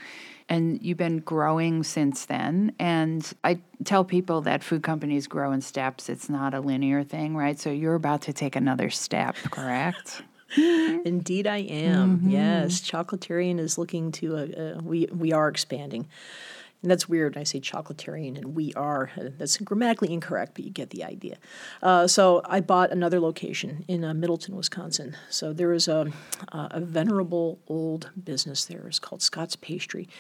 [0.49, 2.73] and you've been growing since then.
[2.79, 7.37] And I tell people that food companies grow in steps, it's not a linear thing,
[7.37, 7.59] right?
[7.59, 10.23] So you're about to take another step, correct?
[10.57, 12.19] Indeed, I am.
[12.19, 12.31] Mm-hmm.
[12.31, 14.37] Yes, Chocolaterian is looking to.
[14.37, 16.07] Uh, uh, we we are expanding.
[16.85, 17.39] And that's weird.
[17.39, 19.11] I say chocolaterian and we are.
[19.19, 21.39] Uh, that's grammatically incorrect, but you get the idea.
[21.83, 25.17] Uh, so I bought another location in uh, Middleton, Wisconsin.
[25.31, 26.13] So there was a,
[26.53, 28.87] a venerable old business there.
[28.87, 30.11] It's called Scott's Pastry.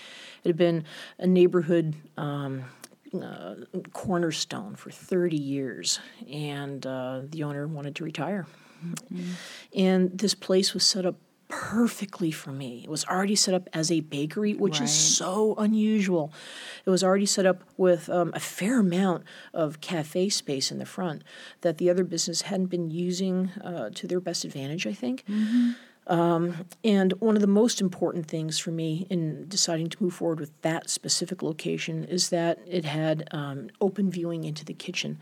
[0.43, 0.85] It had been
[1.19, 1.95] a neighborhood.
[2.17, 2.65] Um,
[3.15, 3.55] uh,
[3.93, 8.45] cornerstone for 30 years, and uh, the owner wanted to retire.
[8.85, 9.33] Mm-hmm.
[9.73, 11.15] And this place was set up
[11.55, 12.83] perfectly for me.
[12.83, 14.89] It was already set up as a bakery, which right.
[14.89, 16.33] is so unusual.
[16.85, 20.87] It was already set up with um, a fair amount of cafe space in the
[20.87, 21.23] front
[21.61, 25.25] that the other business hadn't been using uh, to their best advantage, I think.
[25.27, 25.73] Mm-hmm.
[26.07, 30.41] Um, and one of the most important things for me in deciding to move forward
[30.41, 35.19] with that specific location is that it had um, open viewing into the kitchen.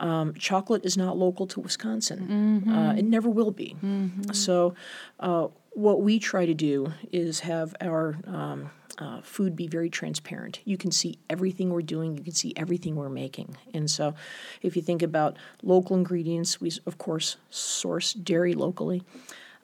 [0.00, 2.62] Um, chocolate is not local to Wisconsin.
[2.64, 2.74] Mm-hmm.
[2.74, 3.76] Uh, it never will be.
[3.82, 4.32] Mm-hmm.
[4.32, 4.74] So,
[5.20, 10.60] uh, what we try to do is have our um, uh, food be very transparent.
[10.64, 13.56] You can see everything we're doing, you can see everything we're making.
[13.72, 14.14] And so,
[14.62, 19.02] if you think about local ingredients, we, of course, source dairy locally.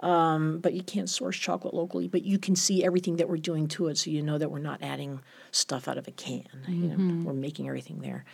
[0.00, 2.06] Um, but you can't source chocolate locally.
[2.06, 4.58] But you can see everything that we're doing to it, so you know that we're
[4.58, 6.44] not adding stuff out of a can.
[6.54, 6.72] Mm-hmm.
[6.72, 7.24] You know, mm-hmm.
[7.24, 8.24] we're making everything there.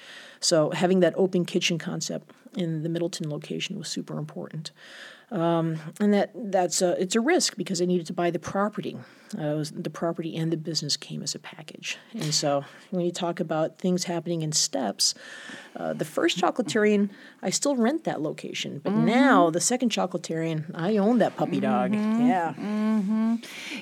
[0.41, 4.73] So having that open kitchen concept in the Middleton location was super important.
[5.33, 8.99] Um, and that that's a, it's a risk because I needed to buy the property.
[9.35, 11.97] Uh, was, the property and the business came as a package.
[12.13, 15.15] And so when you talk about things happening in steps,
[15.75, 17.09] uh, the first chocolaterian
[17.43, 19.07] I still rent that location, but mm-hmm.
[19.07, 21.93] now the second chocolaterian I own that puppy dog.
[21.93, 22.27] Mm-hmm.
[22.27, 23.37] Yeah, mm-hmm.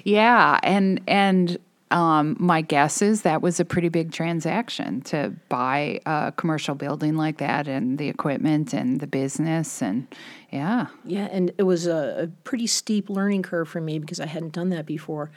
[0.04, 1.58] yeah, and and
[1.90, 7.16] um, my guess is that was a pretty big transaction to buy a commercial building
[7.16, 10.06] like that and the equipment and the business and
[10.50, 10.86] yeah.
[11.04, 14.52] Yeah, and it was a, a pretty steep learning curve for me because I hadn't
[14.52, 15.30] done that before.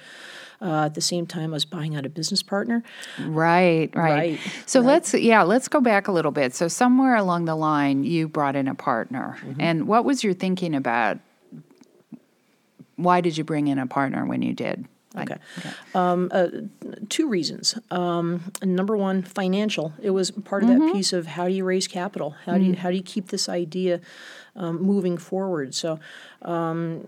[0.62, 2.84] Uh, at the same time, I was buying out a business partner.
[3.20, 4.14] Right, right.
[4.14, 4.88] Right, so right.
[4.88, 6.56] let's yeah, let's go back a little bit.
[6.56, 9.60] So somewhere along the line, you brought in a partner, Mm-hmm.
[9.62, 11.20] and what was your thinking about?
[12.96, 14.88] Why did you bring in a partner when you did?
[15.14, 15.70] Like- Okay.
[15.94, 16.48] Um, uh,
[17.10, 17.78] two reasons.
[17.92, 19.94] Um, number one, financial.
[20.02, 22.32] It was part of that piece of how do you raise capital?
[22.46, 24.02] How do you how do you keep this idea
[24.56, 25.74] um, moving forward?
[25.76, 26.00] So.
[26.42, 27.06] Um,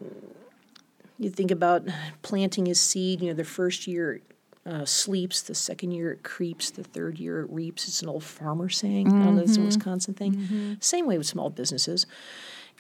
[1.18, 1.88] you think about
[2.24, 3.22] planting a seed.
[3.22, 4.24] You know, the first year it
[4.65, 7.88] uh, sleeps, the second year it creeps, the third year it reaps.
[7.88, 9.08] It's an old farmer saying.
[9.08, 10.78] I don't know, it's a Wisconsin thing.
[10.82, 12.06] Same way with small businesses.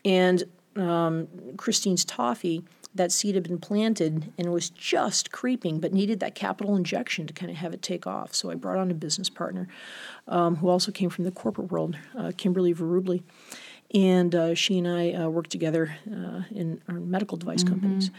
[0.03, 0.43] And
[0.75, 2.63] um, Christine's toffee,
[2.95, 7.33] that seed had been planted and was just creeping, but needed that capital injection to
[7.33, 8.33] kind of have it take off.
[8.33, 9.67] So I brought on a business partner
[10.27, 13.21] um, who also came from the corporate world, uh, Kimberly Verubli.
[13.93, 18.09] And uh, she and I uh, worked together uh, in our medical device companies.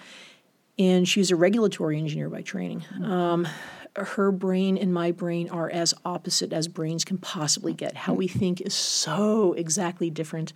[0.79, 2.85] And she's a regulatory engineer by training.
[3.03, 3.49] Um,
[3.97, 7.97] her brain and my brain are as opposite as brains can possibly get.
[7.97, 10.53] How we think is so exactly different.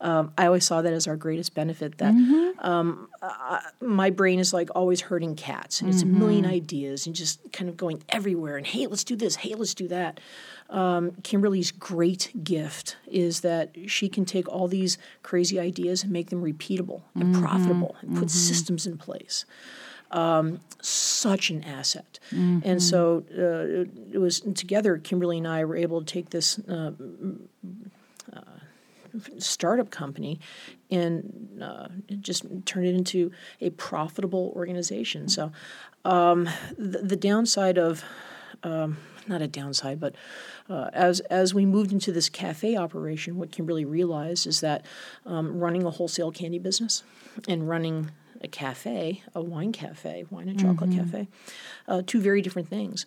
[0.00, 1.98] Um, I always saw that as our greatest benefit.
[1.98, 2.14] That
[2.58, 7.14] um, uh, my brain is like always hurting cats, and it's a million ideas and
[7.14, 8.56] just kind of going everywhere.
[8.56, 9.36] And hey, let's do this.
[9.36, 10.20] Hey, let's do that.
[10.68, 16.30] Um, Kimberly's great gift is that she can take all these crazy ideas and make
[16.30, 19.44] them repeatable and profitable and put systems in place
[20.10, 22.18] um, such an asset.
[22.64, 26.58] And so uh, it, it was together, Kimberly and I were able to take this
[26.60, 26.92] uh,
[29.38, 30.40] startup company
[30.90, 31.88] and uh,
[32.20, 35.28] just turn it into a profitable organization.
[35.28, 35.52] So
[36.04, 36.48] um,
[36.78, 38.04] the, the downside of
[38.62, 38.98] um,
[39.28, 40.14] not a downside, but
[40.68, 44.84] uh, as as we moved into this cafe operation, what Kimberly realized is that
[45.24, 47.02] um, running a wholesale candy business
[47.48, 51.28] and running a cafe, a wine cafe, wine and chocolate cafe,
[51.88, 53.06] uh, two very different things.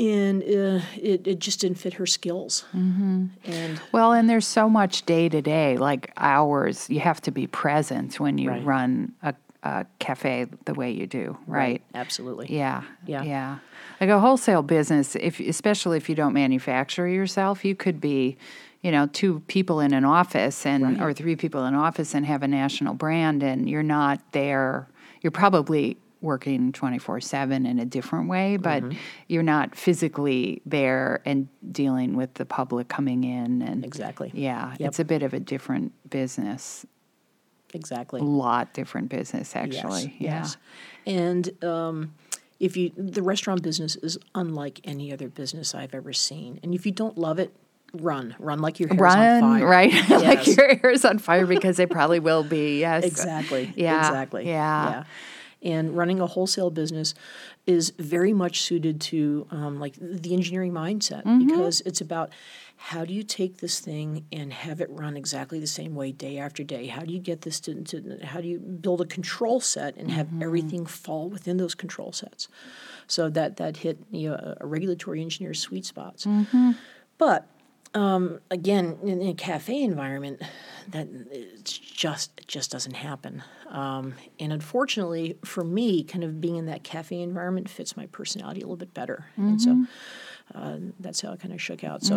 [0.00, 2.64] And uh, it, it just didn't fit her skills.
[2.74, 3.26] Mm-hmm.
[3.44, 6.88] And Well, and there's so much day to day, like hours.
[6.88, 8.64] You have to be present when you Right.
[8.64, 11.82] run a, a cafe the way you do, right?
[11.94, 12.46] absolutely.
[12.56, 13.22] Yeah, Yeah.
[13.24, 13.58] yeah.
[14.00, 18.38] Like a wholesale business, if especially if you don't manufacture yourself, you could be,
[18.80, 22.24] you know, two people in an office and or three people in an office and
[22.24, 24.88] have a national brand, and you're not there.
[25.20, 28.98] You're probably working 24/7 in a different way, but Mm-hmm.
[29.28, 34.30] you're not physically there and dealing with the public coming in and Exactly.
[34.34, 34.88] Yeah, Yep.
[34.88, 36.84] it's a bit of a different business.
[37.72, 38.20] Exactly.
[38.20, 40.02] A lot different business actually.
[40.02, 40.38] Yes, yeah.
[40.40, 40.56] yes.
[41.06, 42.14] And um,
[42.58, 46.58] if you, the restaurant business is unlike any other business I've ever seen.
[46.62, 47.52] And if you don't love it,
[47.94, 49.66] run, run like your hair's on fire.
[49.66, 50.10] right?
[50.10, 52.80] like your hair's on fire because it probably will be.
[52.80, 53.04] Yes.
[53.04, 53.72] Exactly.
[53.76, 53.98] Yeah.
[54.06, 54.46] Exactly.
[54.46, 55.04] Yeah.
[55.62, 57.12] And running a wholesale business
[57.66, 61.46] is very much suited to um, like the engineering mindset Mm-hmm.
[61.46, 62.30] because it's about
[62.76, 66.38] how do you take this thing and have it run exactly the same way day
[66.38, 66.86] after day?
[66.86, 70.10] How do you get this to, to how do you build a control set and
[70.10, 70.42] have Mm-hmm.
[70.42, 72.48] everything fall within those control sets?
[73.06, 76.24] So that that hit you know, a- regulatory engineer's sweet spots.
[76.24, 76.70] Mm-hmm.
[77.18, 77.46] But
[77.94, 80.42] um, again, in, in a cafe environment,
[80.88, 83.42] that it's just it just doesn't happen.
[83.68, 88.60] Um, and unfortunately, for me, kind of being in that cafe environment fits my personality
[88.60, 89.70] a little bit better, and so.
[90.52, 92.02] Uh, that's how it kind of shook out.
[92.02, 92.16] So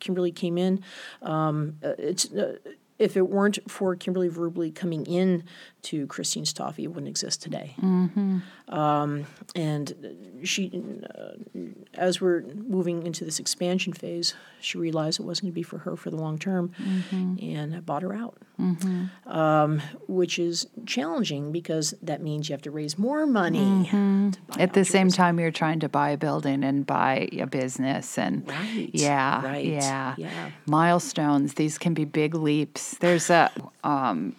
[0.00, 0.82] Kimberly came in.
[1.22, 2.56] Um, uh, it's uh,
[2.98, 5.44] if it weren't for Kimberly Verubly coming in
[5.82, 7.74] to Christine's Toffee, it wouldn't exist today.
[8.68, 9.94] Um, and
[10.42, 10.82] she,
[11.18, 11.60] uh,
[11.94, 15.78] as we're moving into this expansion phase, she realized it wasn't going to be for
[15.78, 16.72] her for the long term,
[17.40, 18.36] and I bought her out,
[19.26, 23.88] um, which is challenging because that means you have to raise more money.
[24.32, 27.46] to buy At the same time, you're trying to buy a building and buy a
[27.46, 30.50] business, and Right, yeah, right, yeah, yeah.
[30.66, 31.54] milestones.
[31.54, 32.87] These can be big leaps.
[32.92, 33.50] There's a
[33.84, 34.36] um,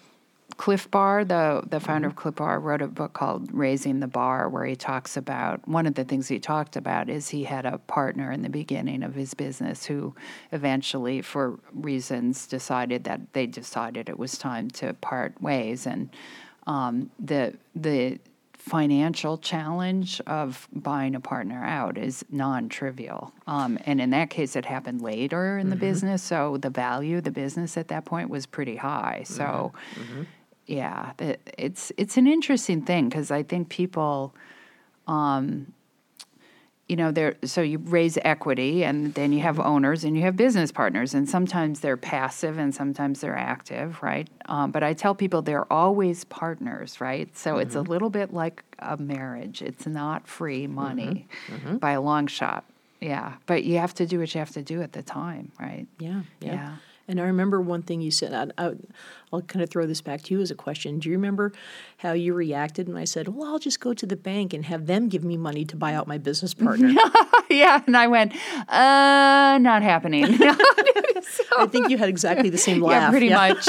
[0.58, 2.18] Clif Bar, the the founder Mm-hmm.
[2.18, 5.86] of Clif Bar, wrote a book called Raising the Bar, where he talks about one
[5.88, 9.16] of the things he talked about is he had a partner in the beginning of
[9.16, 10.16] his business who
[10.52, 16.10] eventually, for reasons, decided that they decided it was time to part ways, and
[16.68, 18.20] um, the the
[18.69, 23.34] financial challenge of buying a partner out is non-trivial.
[23.47, 27.23] Um, and in that case it happened later in the business so the value of
[27.23, 29.23] the business at that point was pretty high.
[29.25, 29.73] So
[30.65, 34.36] yeah the, it's it's an interesting thing because i think people
[35.08, 35.73] um,
[36.89, 37.36] you know, there.
[37.45, 39.67] So you raise equity, and then you have mm-hmm.
[39.67, 44.28] owners, and you have business partners, and sometimes they're passive, and sometimes they're active, right?
[44.47, 47.36] Um, but I tell people they're always partners, right?
[47.38, 47.91] So it's a mm-hmm.
[47.91, 49.62] little bit like a marriage.
[49.62, 51.78] It's not free money mm-hmm.
[51.78, 52.65] by a long shot.
[52.99, 55.88] Yeah, but you have to do what you have to do at the time, right?
[55.99, 56.54] Yeah, yeah.
[56.54, 56.75] Yeah.
[57.10, 58.34] And I remember one thing you said.
[58.34, 58.74] I, I,
[59.34, 61.00] I'll kind of throw this back to you as a question.
[61.00, 61.52] Do you remember
[61.98, 64.86] how you reacted when I said, "Well, I'll just go to the bank and have
[64.86, 66.93] them give me money to buy out my business partner"?
[67.50, 68.34] yeah, and I went,
[68.67, 70.26] uh, not happening.
[71.58, 73.02] I think you had exactly the same laugh.
[73.02, 73.67] yeah, pretty much.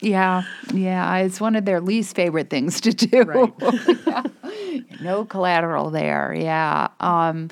[0.00, 1.16] Yeah, yeah.
[1.18, 3.22] It's one of their least favorite things to do.
[3.22, 4.30] Right.
[5.02, 6.34] no collateral there.
[6.34, 6.88] Yeah.
[7.00, 7.50] Um,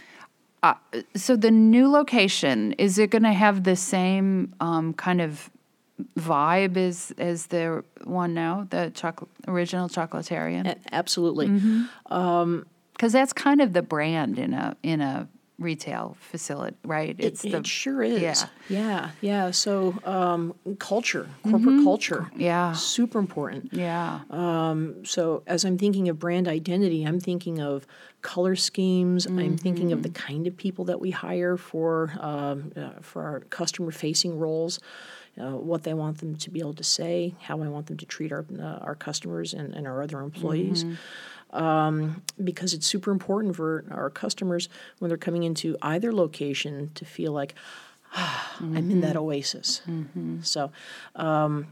[0.92, 5.50] uh, so the new location is it going to have the same um, kind of
[6.18, 10.66] vibe as as the one now, the chocolate original chocolaterian?
[10.66, 11.48] A- Absolutely.
[12.04, 17.16] Because that's kind of the brand in a in a retail facility, right?
[17.18, 18.20] It, the it sure is.
[18.20, 18.34] yeah.
[18.68, 19.50] yeah, yeah.
[19.52, 22.40] So um, culture, corporate culture, Mm-hmm.
[22.40, 22.72] Yeah.
[22.72, 23.72] super important.
[23.72, 24.20] yeah.
[25.04, 27.86] So as I'm thinking of brand identity, I'm thinking of
[28.22, 29.26] color schemes.
[29.26, 33.40] I'm thinking of the kind of people that we hire for um, uh, for our
[33.40, 34.78] customer facing roles.
[35.38, 38.06] Uh, what they want them to be able to say, how I want them to
[38.06, 40.84] treat our uh, our customers and, and our other employees.
[41.56, 47.04] Um, because it's super important for our customers when they're coming into either location to
[47.04, 47.54] feel like
[48.14, 49.80] "Ah, I'm in that oasis.
[50.42, 50.70] So,
[51.14, 51.68] um,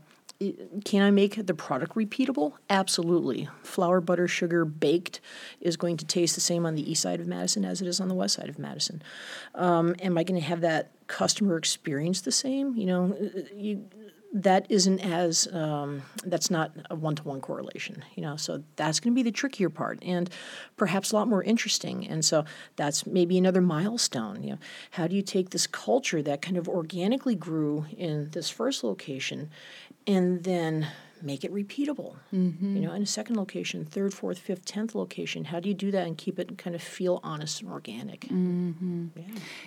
[0.85, 2.55] can I make the product repeatable?
[2.69, 3.49] Absolutely.
[3.63, 5.21] Flour, butter, sugar, baked
[5.61, 8.01] is going to taste the same on the east side of Madison as it is
[8.01, 9.03] on the west side of Madison.
[9.55, 12.75] Um, am I going to have that customer experience the same?
[12.75, 13.85] You know, uh, you,
[14.35, 19.15] that isn't as um, that's not a one-to-one correlation you know so that's going to
[19.15, 20.29] be the trickier part and
[20.77, 22.45] perhaps a lot more interesting and so
[22.75, 24.59] that's maybe another milestone you know.
[24.91, 29.51] How do you take this culture that kind of organically grew in this first location
[30.07, 30.89] and then
[31.25, 35.59] make it repeatable you know in a second location third fourth fifth tenth location how
[35.61, 38.29] do you do that and keep it kind of feel honest and organic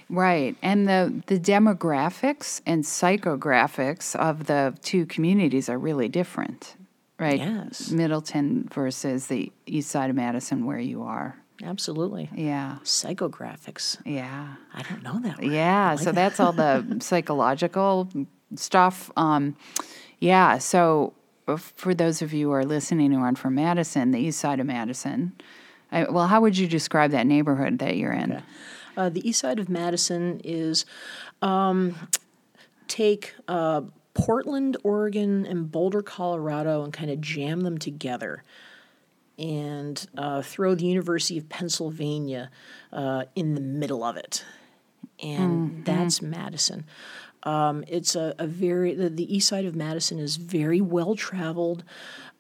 [0.09, 0.55] Right.
[0.61, 6.75] And the, the demographics and psychographics of the two communities are really different,
[7.19, 7.39] right?
[7.39, 7.91] Yes.
[7.91, 11.37] Middleton versus the east side of Madison, where you are.
[11.63, 12.77] absolutely Yeah.
[12.83, 14.55] psychographics Yeah.
[14.73, 15.43] i don't know that.
[15.43, 15.95] Yeah.
[15.95, 18.09] so that's all the psychological
[18.55, 19.11] stuff.
[19.17, 19.55] Um,
[20.19, 20.57] yeah.
[20.59, 21.13] So
[21.55, 24.65] for those of you who are listening who aren't from Madison, the east side of
[24.65, 25.33] Madison,
[25.91, 28.43] I, well, how would you describe that neighborhood that you're in?
[28.97, 30.86] Uh, the east side of Madison is
[31.41, 31.95] um,
[32.88, 33.81] take uh,
[34.13, 38.43] Portland, Oregon, and Boulder, Colorado, and kind of jam them together.
[39.39, 42.49] And uh, throw the University of Pennsylvania
[42.91, 44.43] uh, in the middle of it.
[45.21, 46.86] And that's Madison.
[47.43, 51.84] Um, it's a, a very, the, the east side of Madison is very well traveled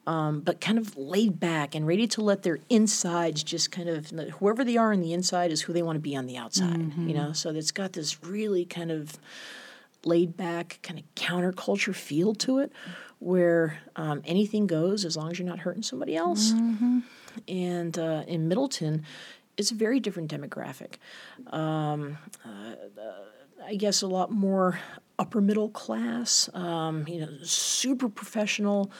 [0.07, 4.09] um, but kind of laid back and ready to let their insides just kind of
[4.39, 6.77] whoever they are on the inside is who they want to be on the outside.
[7.09, 9.17] You know, so it's got this really kind of
[10.05, 12.71] laid back kind of counterculture feel to it,
[13.19, 16.51] where um, anything goes as long as you're not hurting somebody else.
[17.49, 19.03] And uh, in Middleton,
[19.57, 20.93] it's a very different demographic.
[21.47, 22.75] Um, uh,
[23.67, 24.79] I guess a lot more
[25.19, 26.49] upper middle class.
[26.53, 28.91] Um, you know, super professional.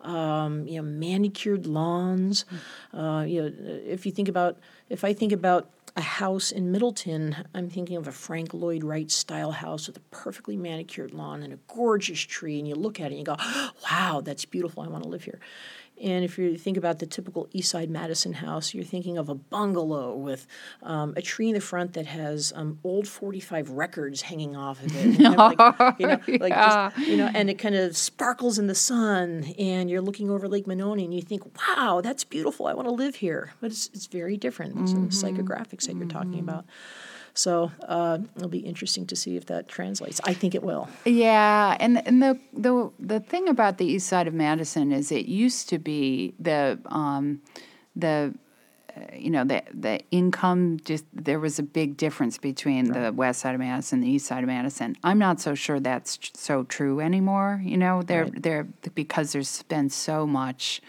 [0.00, 2.44] Um, you know, manicured lawns.
[2.92, 3.52] Uh, you know,
[3.86, 4.58] if you think about,
[4.88, 9.10] if I think about a house in Middleton, I'm thinking of a Frank Lloyd Wright
[9.10, 12.58] style house with a perfectly manicured lawn and a gorgeous tree.
[12.58, 13.36] And you look at it and you go,
[13.90, 14.82] "Wow, that's beautiful.
[14.82, 15.40] I want to live here."
[16.02, 19.34] And if you think about the typical East Side Madison house, you're thinking of a
[19.34, 20.46] bungalow with
[20.82, 24.94] um, a tree in the front that has um, old 45 records hanging off of
[24.94, 25.18] it.
[25.18, 25.58] And like,
[25.98, 29.54] you know, like just, you know, and it kind of sparkles in the sun.
[29.58, 32.66] And you're looking over Lake Monona and you think, wow, that's beautiful.
[32.66, 33.54] I want to live here.
[33.60, 34.78] But it's, it's very different.
[34.80, 36.64] It's the psychographics that you're talking about.
[37.34, 40.20] So uh, it'll be interesting to see if that translates.
[40.24, 40.88] I think it will.
[41.04, 45.26] Yeah, and and the the the thing about the east side of Madison is it
[45.26, 47.42] used to be the um,
[47.94, 48.34] the
[48.96, 53.40] uh, you know the the income just there was a big difference between the west
[53.40, 54.96] side of Madison and the east side of Madison.
[55.04, 57.60] I'm not so sure that's tr- so true anymore.
[57.62, 60.80] You know, there there because there's been so much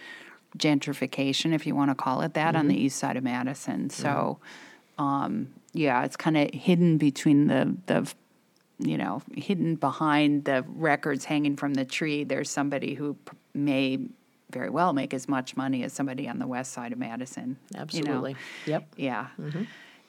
[0.57, 3.89] gentrification, if you want to call it that, on the east side of Madison.
[3.89, 4.39] So,
[4.97, 8.13] um, yeah, it's kind of hidden between the the
[8.79, 13.17] you know, hidden behind the records hanging from the tree, there's somebody who
[13.53, 13.97] may
[14.51, 17.57] very well make as much money as somebody on the west side of Madison.
[17.71, 17.81] you know.
[17.81, 18.35] Absolutely.
[18.65, 18.87] Yep.
[18.95, 19.27] Yeah.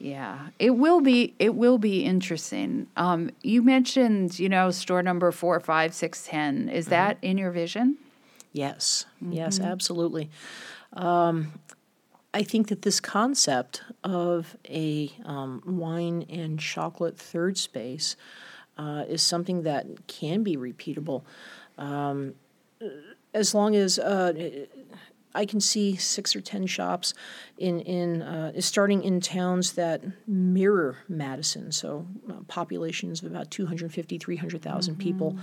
[0.01, 1.35] Yeah, it will be.
[1.41, 2.87] It will be interesting.
[2.97, 6.69] Um, you mentioned, you know, store number four, five, six, ten.
[6.69, 7.99] Is that in your vision?
[8.53, 10.31] Yes, yes, absolutely.
[10.93, 11.53] Um,
[12.39, 18.15] I think that this concept of a um, wine and chocolate third space
[18.77, 21.25] uh, is something that can be repeatable.
[21.79, 22.35] Um,
[23.35, 24.67] as long as uh,
[25.35, 27.13] I can see six or ten shops
[27.59, 33.51] in in uh, is starting in towns that mirror Madison, so uh, populations of about
[33.51, 35.37] 250, 300,000 people,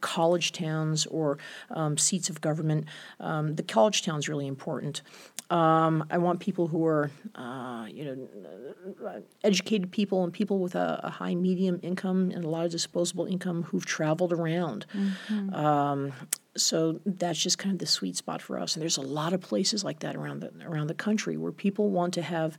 [0.00, 1.38] college towns or
[1.70, 2.86] um, seats of government.
[3.20, 5.02] Um, the college town is really important.
[5.50, 10.74] Um, I want people who are, uh, you know, uh, educated people and people with
[10.74, 14.84] a, a, high medium income and a lot of disposable income who've traveled around.
[14.94, 15.54] Mm-hmm.
[15.54, 16.12] Um,
[16.58, 18.74] so that's just kind of the sweet spot for us.
[18.74, 21.90] And there's a lot of places like that around the around the country where people
[21.90, 22.58] want to have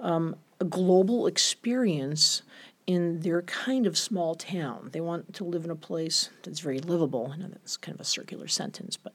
[0.00, 2.42] um, a global experience
[2.86, 4.90] in their kind of small town.
[4.92, 7.30] They want to live in a place that's very livable.
[7.32, 9.14] I know that's kind of a circular sentence, but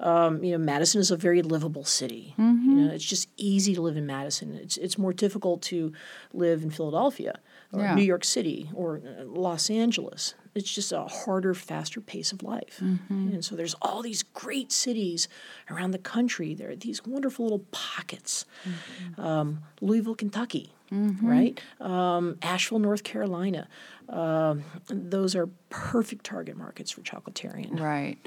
[0.00, 2.34] um, you know, Madison is a very livable city.
[2.38, 2.70] Mm-hmm.
[2.70, 4.54] You know, it's just easy to live in Madison.
[4.54, 5.92] It's it's more difficult to
[6.32, 7.38] live in Philadelphia
[7.72, 7.94] or yeah.
[7.94, 10.34] New York City or uh, Los Angeles.
[10.54, 12.78] It's just a harder, faster pace of life.
[12.80, 13.32] Mm-hmm.
[13.34, 15.28] And so there's all these great cities
[15.70, 16.54] around the country.
[16.54, 18.46] There are these wonderful little pockets.
[18.64, 19.20] Mm-hmm.
[19.20, 21.26] Um, Louisville, Kentucky, mm-hmm.
[21.26, 21.60] right?
[21.80, 23.68] Um, Asheville, North Carolina.
[24.08, 27.80] Um, those are perfect target markets for chocolaterian.
[27.80, 28.18] Right.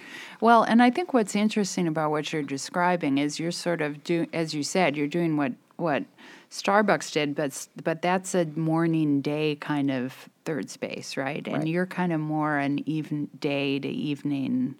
[0.41, 4.27] Well, and I think what's interesting about what you're describing is you're sort of doing,
[4.33, 6.03] as you said, you're doing what what
[6.49, 11.45] Starbucks did, but but that's a morning day kind of third space, right?
[11.45, 11.67] And right.
[11.67, 14.75] you're kind of more an even day to evening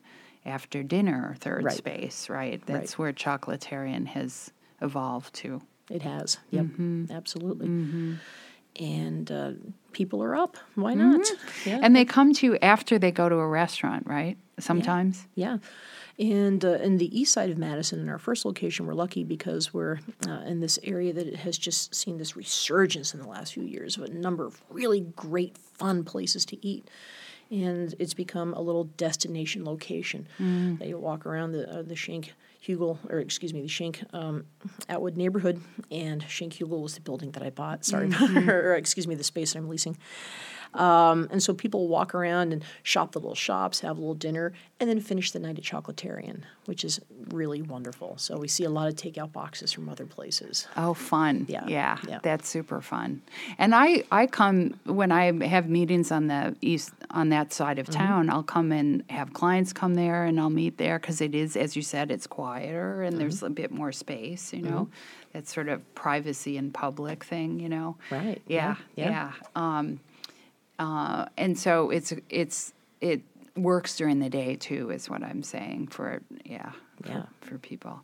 [0.46, 1.76] after dinner third right.
[1.76, 2.66] space, right?
[2.66, 3.00] That's right.
[3.00, 4.52] where chocolaterian has
[4.82, 5.62] evolved to.
[5.90, 6.38] It has.
[6.52, 6.66] Yep.
[6.66, 7.06] Mm-hmm.
[7.12, 7.68] Absolutely.
[7.68, 8.14] Mm-hmm.
[8.80, 9.52] And uh,
[9.92, 10.58] people are up.
[10.76, 11.22] Why not?
[11.22, 11.70] Mm-hmm.
[11.70, 11.80] Yeah.
[11.82, 14.38] And they come to you after they go to a restaurant, right?
[14.60, 15.28] Sometimes.
[15.36, 15.54] Yeah.
[15.54, 15.58] yeah.
[16.20, 19.72] And uh, in the east side of Madison, in our first location, we're lucky because
[19.74, 23.64] we're uh, in this area that has just seen this resurgence in the last few
[23.64, 26.90] years of a number of really great, fun places to eat.
[27.52, 30.28] And it's become a little destination location.
[30.40, 30.80] Mm.
[30.80, 32.34] They walk around the uh, the Schenk
[32.68, 34.46] Hugel, or excuse me, the Schenk um,
[34.90, 37.86] Atwood neighborhood, and Schenk Hugel was the building that I bought.
[37.86, 38.50] Sorry, mm-hmm.
[38.50, 39.98] or excuse me, the space that I'm leasing.
[40.74, 44.54] Um, and so people walk around and shop the little shops, have a little dinner,
[44.80, 47.00] and then finish the night at Chocolaterian, which is
[47.30, 48.16] really wonderful.
[48.18, 50.68] So we see a lot of takeout boxes from other places.
[50.78, 51.46] Oh, fun!
[51.48, 52.20] Yeah, yeah, yeah.
[52.22, 53.22] that's super fun.
[53.58, 57.88] And I I come when I have meetings on the east on that side of
[57.88, 58.00] mm-hmm.
[58.00, 58.26] town.
[58.26, 58.36] Mm-hmm.
[58.36, 61.76] I'll come and have clients come there, and I'll meet there because it is, as
[61.76, 63.20] you said, it's quieter and mm-hmm.
[63.20, 64.54] there's a bit more space.
[64.54, 65.32] You know, mm-hmm.
[65.34, 67.60] that sort of privacy and public thing.
[67.60, 68.42] You know, right?
[68.48, 69.10] Yeah, yeah.
[69.10, 69.32] yeah.
[69.56, 70.00] Um,
[70.80, 73.22] uh, and so it's it's it
[73.56, 76.72] works during the day too, is what I'm saying for yeah
[77.02, 77.26] for, yeah.
[77.42, 78.02] for people.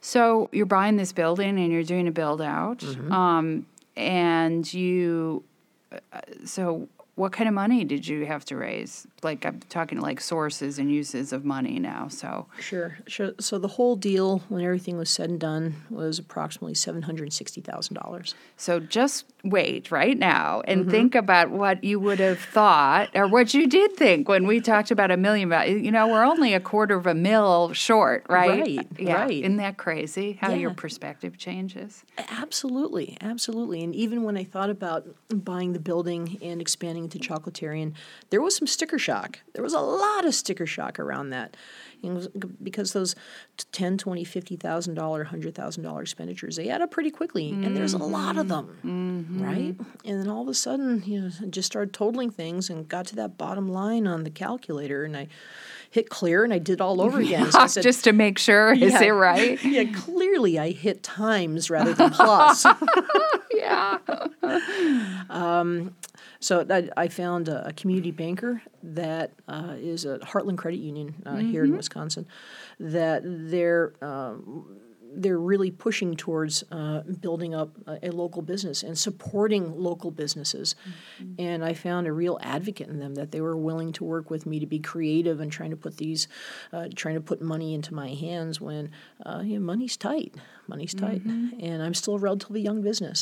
[0.00, 3.12] So you're buying this building and you're doing a build out, mm-hmm.
[3.12, 5.44] um, and you.
[5.92, 9.06] Uh, so what kind of money did you have to raise?
[9.22, 12.08] Like I'm talking like sources and uses of money now.
[12.08, 13.32] So sure, sure.
[13.38, 17.60] So the whole deal, when everything was said and done, was approximately seven hundred sixty
[17.60, 18.34] thousand dollars.
[18.56, 20.90] So just wait right now and mm-hmm.
[20.90, 24.90] think about what you would have thought or what you did think when we talked
[24.90, 25.52] about a million.
[25.84, 28.62] You know, we're only a quarter of a mil short, right?
[28.62, 28.86] Right.
[28.98, 29.22] Yeah.
[29.22, 29.42] Right.
[29.42, 30.38] Isn't that crazy?
[30.40, 30.56] How yeah.
[30.56, 32.04] your perspective changes.
[32.16, 33.82] Absolutely, absolutely.
[33.84, 37.94] And even when I thought about buying the building and expanding into Chocolaterian,
[38.30, 39.40] there was some sticker shock.
[39.54, 41.56] There was a lot of sticker shock around that.
[42.62, 43.14] because those
[43.70, 47.62] 10 20 50000 dollar $100000 expenditures they add up pretty quickly mm-hmm.
[47.62, 49.42] and there's a lot of them mm-hmm.
[49.42, 52.88] right and then all of a sudden you know I just started totaling things and
[52.88, 55.28] got to that bottom line on the calculator and i
[55.92, 57.52] hit clear and I did all over again.
[57.52, 59.62] So said, just to make sure, yeah, is it right?
[59.72, 62.66] Yeah, clearly I hit times rather than plus.
[63.54, 63.98] yeah.
[65.30, 65.94] Um,
[66.40, 71.34] so I, I found a, community banker that uh, is a Heartland Credit Union uh,
[71.34, 71.50] mm-hmm.
[71.50, 71.76] here in mm-hmm.
[71.76, 72.26] Wisconsin.
[72.80, 74.80] That they're um,
[75.14, 80.74] they're really pushing towards uh, building up a, a, local business and supporting local businesses.
[81.20, 81.34] Mm-hmm.
[81.38, 84.46] And I found a real advocate in them that they were willing to work with
[84.46, 86.28] me to be creative and trying to put these,
[86.72, 88.90] uh, trying to put money into my hands when
[89.24, 90.34] uh, you know, money's tight.
[90.72, 91.60] Money's tight, Mm-hmm.
[91.68, 93.18] and I'm still a relatively young business,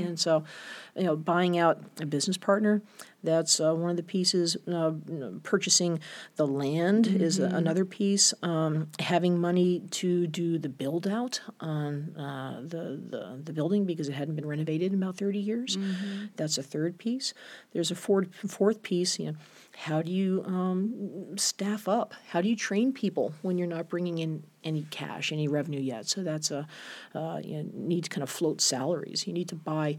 [0.00, 0.32] and so,
[0.96, 2.74] you know, buying out a business partner,
[3.22, 4.56] that's uh, one of the pieces.
[4.66, 4.92] Uh,
[5.52, 5.92] purchasing
[6.36, 8.32] the land is a- another piece.
[8.42, 14.08] Um, having money to do the build out on uh, the, the the building because
[14.08, 15.76] it hadn't been renovated in about 30 years.
[16.36, 17.34] That's a third piece.
[17.72, 19.18] There's a fourth fourth piece.
[19.18, 19.36] You know,
[19.84, 22.12] how do you um, staff up?
[22.28, 26.06] How do you train people when you're not bringing in any cash, any revenue yet?
[26.06, 26.68] So that's a
[27.14, 29.26] uh, you need to kind of float salaries.
[29.26, 29.96] You need to buy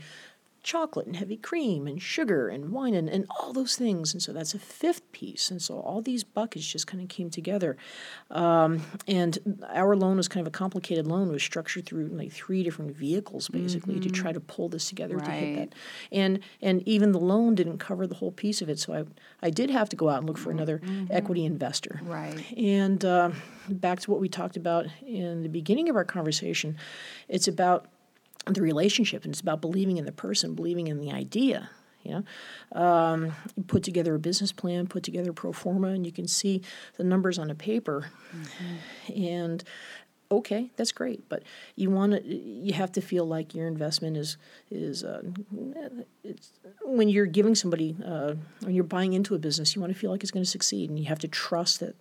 [0.64, 4.14] chocolate and heavy cream and sugar and wine and, and all those things.
[4.14, 5.50] And so that's a fifth piece.
[5.50, 7.78] And so all these buckets just kind of came together.
[8.30, 9.40] Um, and
[9.70, 11.30] our loan was kind of a complicated loan.
[11.30, 15.18] It was structured through like three different vehicles basically to try to pull this together
[15.20, 15.76] to hit that.
[16.12, 18.80] And and even the loan didn't cover the whole piece of it.
[18.80, 19.04] So I,
[19.42, 22.02] I did have to go out and look for another equity investor.
[22.04, 22.46] Right.
[22.56, 23.32] And uh,
[23.70, 26.78] back to what we talked about in the beginning of our conversation,
[27.28, 27.88] it's about
[28.46, 31.70] the relationship and it's about believing in the person, believing in the idea.
[32.04, 32.24] You
[32.74, 33.34] know, um,
[33.68, 36.64] put together a business plan, put together a pro forma, and you can see
[36.98, 38.10] the numbers on a paper.
[39.16, 39.64] And
[40.32, 41.44] okay, that's great, but
[41.76, 44.38] you want to, you have to feel like your investment is
[44.72, 45.22] is uh,
[46.24, 50.00] it's, when you're giving somebody uh, when you're buying into a business, you want to
[50.00, 51.96] feel like it's going to succeed, and you have to trust that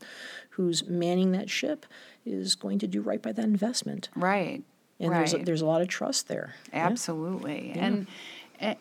[0.51, 1.85] who's manning that ship
[2.25, 4.09] is going to do right by that investment.
[4.17, 4.63] Right.
[5.01, 5.19] And right.
[5.19, 6.55] there's a, there's a lot of trust there.
[6.73, 6.87] Yeah.
[6.87, 7.73] Absolutely.
[7.75, 8.07] And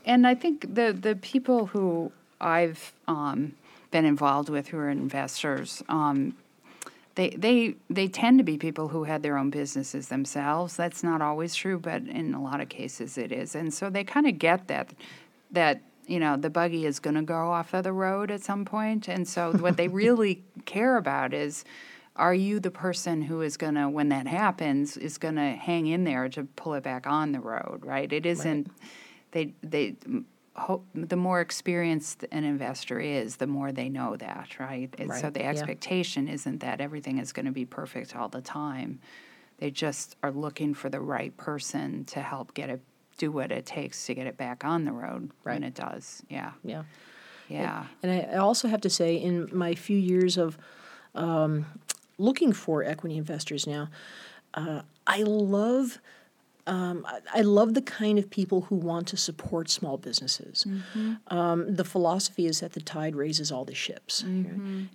[0.06, 2.12] and I think the the people who
[2.42, 3.54] I've um,
[3.92, 6.36] been involved with who are investors, um,
[7.16, 10.76] they they they tend to be people who had their own businesses themselves.
[10.76, 13.56] That's not always true, but in a lot of cases it is.
[13.56, 14.94] And so they kind of get that
[15.52, 18.66] that you know the buggy is going to go off of the road at some
[18.66, 19.08] point.
[19.08, 21.64] And so what they really care about is
[22.20, 25.88] are you the person who is going to when that happens is going to hang
[25.88, 28.12] in there to pull it back on the road right?
[28.12, 28.70] It isn't
[29.32, 29.96] they they
[30.56, 35.24] hope the more experienced an investor is the more they know that right, And so
[35.24, 35.50] Right, the yeah.
[35.50, 39.00] expectation isn't that everything is going to be perfect all the time.
[39.58, 42.82] They just are looking for the right person to help get it
[43.18, 46.52] do what it takes to get it back on the road when it does yeah.
[46.64, 46.84] Yeah.
[47.48, 47.86] yeah.
[48.04, 50.58] And I I also have to say, in my few years of
[51.16, 51.66] um,
[52.20, 53.90] looking for equity investors now,
[54.54, 56.00] uh, I love.
[56.68, 57.04] Um,
[57.34, 60.68] I, love the kind of people who want to support small businesses.
[61.26, 64.46] Um, the philosophy is that the tide raises all the ships, right?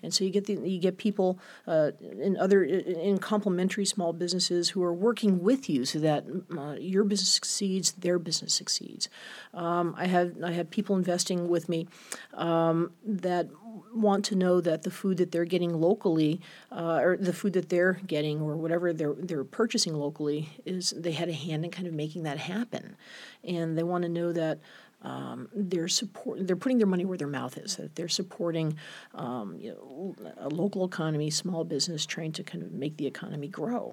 [0.04, 4.68] and so you get the, you get people uh, in other in complementary small businesses
[4.68, 6.24] who are working with you so that
[6.56, 9.08] uh, your business succeeds, their business succeeds.
[9.52, 11.88] Um, I have I have people investing with me
[12.34, 13.48] um, that
[13.94, 17.68] want to know that the food that they're getting locally, uh, or the food that
[17.68, 21.86] they're getting, or whatever they're they're purchasing locally, is they had a hand in kind
[21.88, 22.96] of making that happen,
[23.42, 24.58] and they want to know that.
[25.02, 26.46] Um, they're support.
[26.46, 27.76] They're putting their money where their mouth is.
[27.76, 28.78] That they're supporting,
[29.14, 33.48] um, you know, a local economy, small business, trying to kind of make the economy
[33.48, 33.92] grow.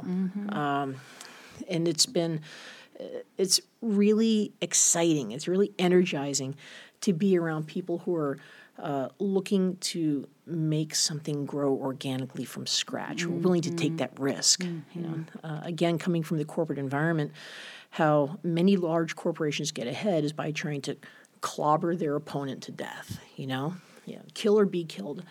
[0.55, 0.95] Um,
[1.67, 2.39] and it's been,
[2.97, 5.31] uh, it's really exciting.
[5.31, 6.55] It's really energizing
[7.01, 8.37] to be around people who are
[8.79, 14.19] uh, looking to make something grow organically from scratch, who are willing to take that
[14.19, 14.63] risk.
[14.93, 17.31] You know, uh, again, coming from the corporate environment,
[17.91, 20.97] how many large corporations get ahead is by trying to
[21.41, 23.19] clobber their opponent to death.
[23.35, 25.23] You know, yeah, kill or be killed.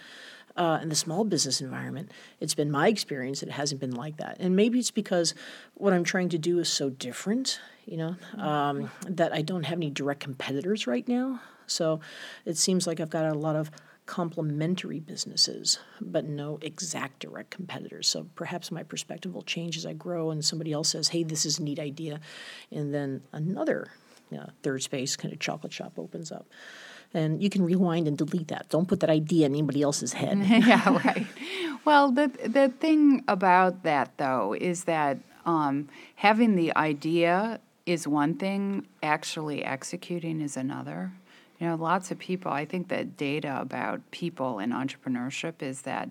[0.57, 2.11] Uh, in the small business environment,
[2.41, 4.37] it's been my experience that it hasn't been like that.
[4.41, 5.33] And maybe it's because
[5.75, 9.79] what I'm trying to do is so different, you know, um, that I don't have
[9.79, 11.41] any direct competitors right now.
[11.71, 12.01] So
[12.45, 13.71] it seems like I've got a lot of
[14.07, 18.09] complementary businesses, but no exact direct competitors.
[18.09, 21.47] So perhaps my perspective will change as I grow and somebody else says, hey, this
[21.47, 22.19] is a neat idea.
[22.73, 23.87] And then another
[24.31, 26.47] you know, third space kind of chocolate shop opens up.
[27.13, 28.69] And you can rewind and delete that.
[28.69, 30.39] Don't put that idea in anybody else's head.
[30.45, 31.27] yeah, right.
[31.85, 38.35] Well, the the thing about that though is that um, having the idea is one
[38.35, 41.13] thing, actually executing is another.
[41.61, 42.51] You know, lots of people.
[42.51, 46.09] I think that data about people in entrepreneurship is that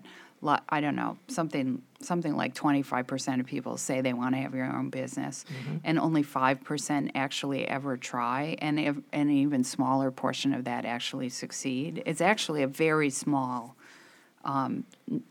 [0.70, 4.40] I don't know something something like twenty five percent of people say they want to
[4.40, 5.44] have your own business,
[5.84, 10.86] and only five percent actually ever try, and if, an even smaller portion of that
[10.86, 12.02] actually succeed.
[12.06, 13.76] It's actually a very small
[14.44, 14.84] um,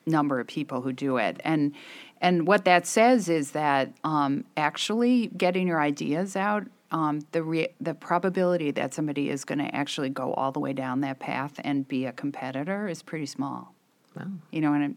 [0.05, 1.73] number of people who do it, and
[2.21, 7.73] and what that says is that um, actually getting your ideas out, um, the re-
[7.79, 11.59] the probability that somebody is going to actually go all the way down that path
[11.63, 13.73] and be a competitor is pretty small.
[14.15, 14.25] Wow.
[14.51, 14.89] You know, and I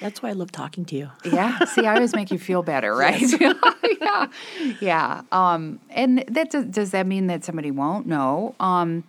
[0.00, 1.10] That's why I love talking to you.
[1.24, 1.64] yeah.
[1.66, 3.22] See, I always make you feel better, right?
[4.00, 4.26] yeah,
[4.80, 5.22] yeah.
[5.32, 8.06] Um, and that does, does that mean that somebody won't?
[8.06, 8.54] No.
[8.58, 9.04] Um,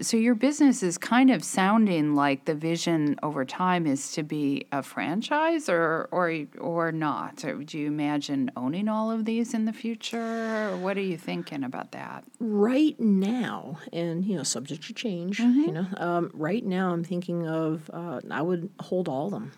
[0.00, 4.66] so your business is kind of sounding like the vision over time is to be
[4.70, 7.44] a franchise, or or or not.
[7.44, 10.70] Or do you imagine owning all of these in the future?
[10.70, 12.24] Or what are you thinking about that?
[12.38, 15.40] Right now, and you know, subject to change.
[15.66, 19.52] You know, um, right now I'm thinking of uh, I would hold all of them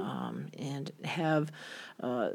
[0.00, 1.52] um, and have
[2.02, 2.30] uh,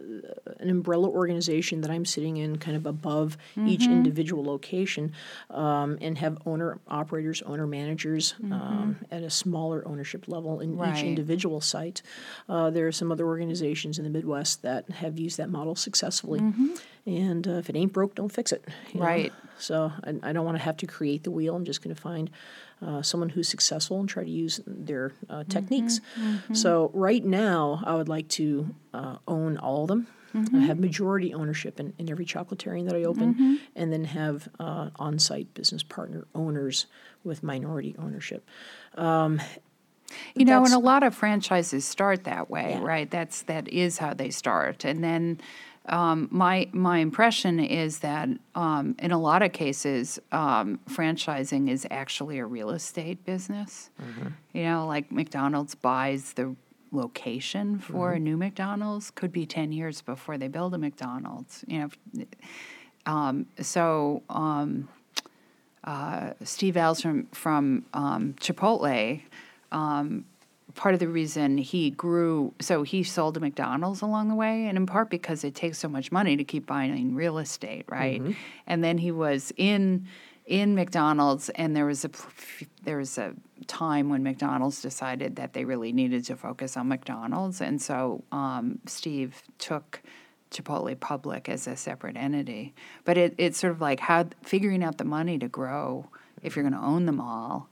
[0.59, 5.11] an umbrella organization that I'm sitting in, kind of above each individual location,
[5.49, 10.95] um, and have owner operators, owner managers um, at a smaller ownership level in Right.
[10.97, 12.01] each individual site.
[12.47, 16.39] Uh, there are some other organizations in the Midwest that have used that model successfully.
[17.05, 18.63] And uh, if it ain't broke, don't fix it.
[18.93, 19.05] you know?
[19.05, 19.33] Right.
[19.59, 21.55] So I, I don't want to have to create the wheel.
[21.55, 22.29] I'm just going to find
[22.85, 25.99] uh, someone who's successful and try to use their uh, techniques.
[26.53, 30.07] So right now, I would like to uh, own all of them.
[30.53, 34.89] I have majority ownership in, in every chocolaterian that I open, and then have uh,
[34.97, 36.85] on-site business partner owners
[37.23, 38.45] with minority ownership.
[40.35, 42.83] You know, and a lot of franchises start that way, Yeah.
[42.83, 43.09] right?
[43.11, 45.39] That's that is how they start, and then
[45.87, 51.87] um, my my impression is that um, in a lot of cases, um, franchising is
[51.89, 53.89] actually a real estate business.
[54.53, 56.55] You know, like McDonald's buys the
[56.91, 61.63] location for a new McDonald's could be ten years before they build a McDonald's.
[61.67, 62.25] You know,
[63.05, 64.23] um, so.
[64.29, 64.89] Um,
[65.83, 69.21] uh, Steve Ells from from um, Chipotle.
[70.77, 74.77] Part of the reason he grew, so he sold to McDonald's along the way, and
[74.77, 78.21] in part because it takes so much money to keep buying real estate, right?
[78.67, 80.07] And then he was in
[80.45, 82.11] in McDonald's, and there was a
[82.83, 83.33] there was a
[83.65, 88.79] time when McDonald's decided that they really needed to focus on McDonald's, and so um,
[88.85, 90.01] Steve took.
[90.49, 92.73] Chipotle public as a separate entity,
[93.03, 96.07] but it, it's sort of like how figuring out the money to grow
[96.41, 97.67] if you're going to own them all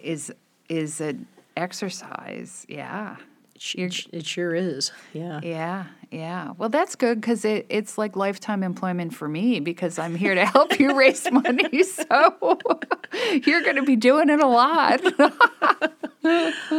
[0.00, 0.32] is
[0.68, 1.26] is an
[1.56, 2.64] exercise.
[2.68, 3.16] Yeah,
[3.54, 4.92] It, sh- You're- it, sh- it sure is.
[5.12, 5.40] Yeah.
[5.42, 6.52] yeah, yeah.
[6.58, 10.44] Well, that's good because it, it's like lifetime employment for me because I'm here to
[10.46, 11.82] help you raise money.
[11.84, 12.58] So
[13.46, 15.00] you're going to be doing it a lot.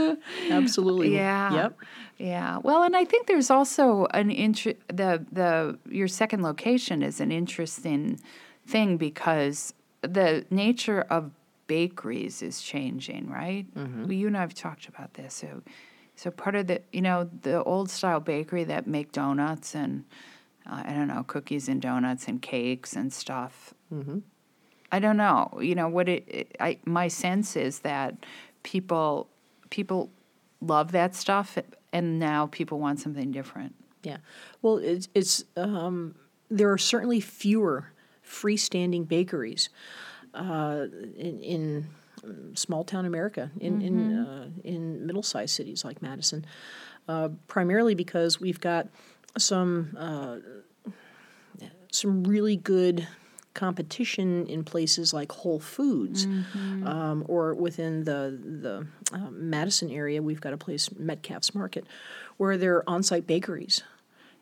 [0.50, 1.14] Absolutely.
[1.16, 1.54] Yeah.
[1.54, 1.78] Yep.
[2.18, 2.58] Yeah.
[2.64, 4.78] Well, and I think there's also an interest.
[4.88, 8.20] The the your second location is an interesting
[8.66, 11.32] thing because the nature of
[11.68, 13.66] bakeries is changing, right?
[14.04, 15.34] Well, you and I have talked about this.
[15.34, 15.62] So,
[16.16, 20.06] so part of the you know the old style bakery that make donuts and
[20.70, 23.74] uh, I don't know cookies and donuts and cakes and stuff.
[24.92, 25.60] I don't know.
[25.62, 26.56] You know what it, it.
[26.60, 28.16] I my sense is that
[28.64, 29.28] people
[29.70, 30.10] people
[30.62, 31.58] love that stuff,
[31.92, 33.76] and now people want something different.
[34.04, 34.18] Yeah.
[34.62, 36.16] Well, it's, it's um,
[36.50, 37.92] there are certainly fewer
[38.24, 39.70] freestanding bakeries
[40.36, 41.88] uh, in, in
[42.24, 46.46] um, small town America, in in uh, in middle sized cities like Madison,
[47.08, 48.88] uh, primarily because we've got
[49.38, 50.38] some uh,
[51.92, 53.08] some really good
[53.54, 56.26] competition in places like Whole Foods,
[56.86, 61.86] um, or within the the uh, Madison area, we've got a place Metcalfe's Market,
[62.38, 63.84] where there are on-site bakeries.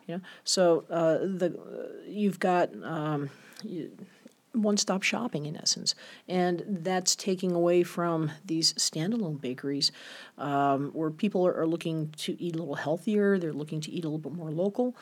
[0.06, 1.58] You know, so uh, the
[2.06, 3.30] you've got um,
[4.54, 5.94] one-stop shopping in essence,
[6.28, 9.92] and that's taking away from these standalone bakeries,
[10.38, 13.38] um, where people are, are looking to eat a little healthier.
[13.38, 14.96] They're looking to eat a little bit more local.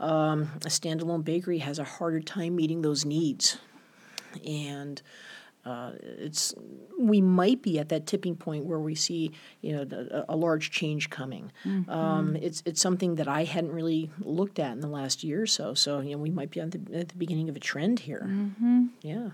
[0.00, 3.58] Um, a standalone bakery has a harder time meeting those needs,
[4.46, 5.00] and
[5.64, 6.54] uh, it's
[6.98, 10.70] we might be at that tipping point where we see you know the, a, large
[10.70, 11.50] change coming.
[11.88, 15.46] Um, it's it's something that I hadn't really looked at in the last year or
[15.46, 15.74] so.
[15.74, 18.26] So you know we might be at the, at the beginning of a trend here.
[19.02, 19.30] Yeah.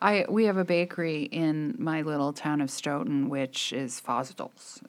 [0.00, 4.82] I we have a bakery in my little town of Stoughton, which is Fosdal's,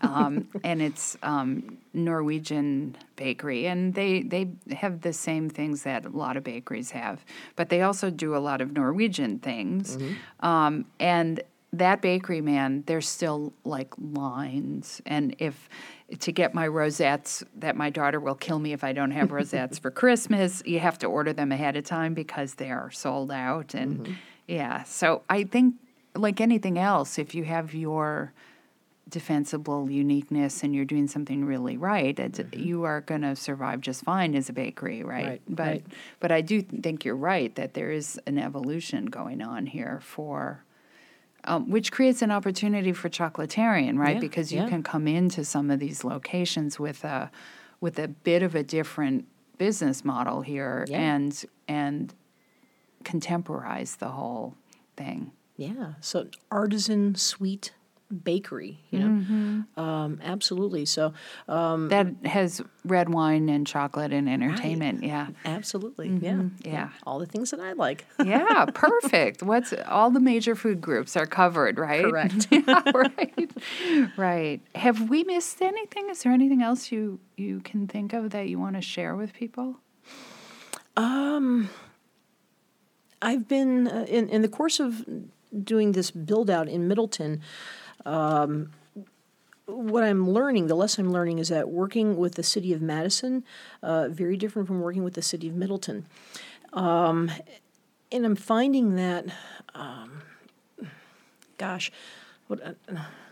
[0.00, 6.10] um, and it's um, Norwegian bakery, and they they have the same things that a
[6.10, 7.24] lot of bakeries have,
[7.56, 9.98] but they also do a lot of Norwegian things,
[10.40, 11.40] um, and
[11.72, 15.02] that bakery man there's still like lines.
[15.06, 15.68] And if
[16.20, 19.78] to get my rosettes that my daughter will kill me if i don't have rosettes
[19.82, 23.74] for christmas you have to order them ahead of time because they are sold out.
[23.74, 24.12] And mm-hmm.
[24.46, 25.74] yeah so i think
[26.14, 28.32] like anything else if you have your
[29.08, 32.58] defensible uniqueness and you're doing something really right it's, mm-hmm.
[32.58, 35.86] you are going to survive just fine as a bakery right, Right, but right.
[36.20, 40.64] but i do think you're right that there is an evolution going on here for
[41.48, 44.16] um, which creates an opportunity for chocolaterian, right?
[44.16, 44.68] Yeah, because you yeah.
[44.68, 47.30] can come into some of these locations with a
[47.80, 49.24] with a bit of a different
[49.56, 50.98] business model here, Yeah.
[50.98, 52.14] and and
[53.04, 54.54] contemporize the whole
[54.96, 55.32] thing.
[55.56, 55.94] Yeah.
[56.00, 57.72] So artisan sweet
[58.10, 59.80] bakery, you know, Mm-hmm.
[59.80, 60.86] um, absolutely.
[60.86, 61.12] So
[61.46, 65.02] um, That has red wine and chocolate and entertainment.
[65.02, 65.28] Yeah.
[65.44, 66.68] absolutely, yeah, Mm-hmm.
[66.68, 66.88] yeah.
[67.06, 68.06] all the things that I like.
[68.24, 69.42] Yeah, perfect.
[69.42, 72.04] What's all the major food groups are covered, right?
[72.04, 72.48] Correct.
[72.50, 73.50] yeah, right.
[74.16, 74.60] Right.
[74.74, 76.08] Have we missed anything?
[76.10, 79.32] Is there anything else you you can think of that you want to share with
[79.34, 79.76] people?
[80.96, 81.68] Um,
[83.20, 85.04] I've been uh, in in the course of
[85.64, 87.40] doing this build out in Middleton.
[88.04, 88.70] Um,
[89.66, 93.44] what I'm learning, the lesson I'm learning, is that working with the city of Madison,
[93.82, 96.06] uh, very different from working with the city of Middleton.
[96.72, 97.30] Um,
[98.10, 99.26] and I'm finding that,
[99.74, 100.22] um,
[101.58, 101.92] gosh,
[102.46, 102.72] what uh,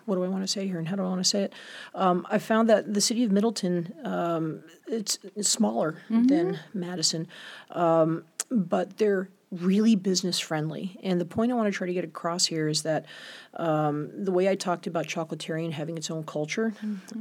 [0.05, 1.53] what do I want to say here, and how do I want to say it?
[1.95, 7.27] Um, I found that the city of Middleton, um, it's, it's smaller than Madison,
[7.71, 10.99] um, but they're really business friendly.
[11.03, 13.07] And the point I want to try to get across here is that
[13.55, 16.75] um, the way I talked about Chocolaterian having its own culture,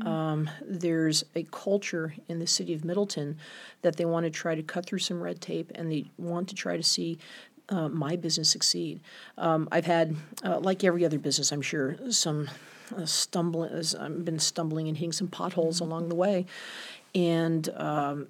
[0.06, 3.38] um, there's a culture in the city of Middleton
[3.84, 6.56] that they want to try to cut through some red tape and they want to
[6.56, 7.20] try to see
[7.70, 9.02] uh, my business succeed.
[9.38, 12.50] Um, I've had, uh, like every other business, I'm sure, some
[12.96, 13.72] uh, stumbling.
[13.72, 16.46] as I've been stumbling and hitting some potholes along the way,
[17.14, 18.28] and um,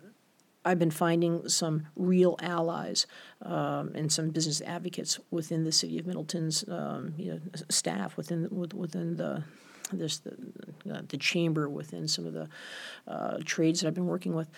[0.65, 3.05] I've been finding some real allies
[3.43, 7.39] um, and some business advocates within the city of Middleton's um, you know,
[7.69, 9.43] staff within with, within the
[9.93, 10.31] this the,
[10.91, 12.49] uh, the chamber within some of the
[13.07, 14.49] uh, trades that I've been working with.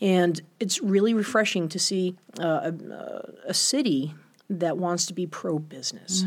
[0.00, 4.14] And it's really refreshing to see uh, a, a city
[4.48, 6.24] that wants to be pro business.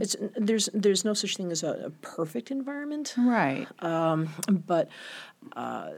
[0.00, 3.66] It's there's there's no such thing as a, a perfect environment, Right.
[3.80, 4.88] but
[5.54, 5.90] uh,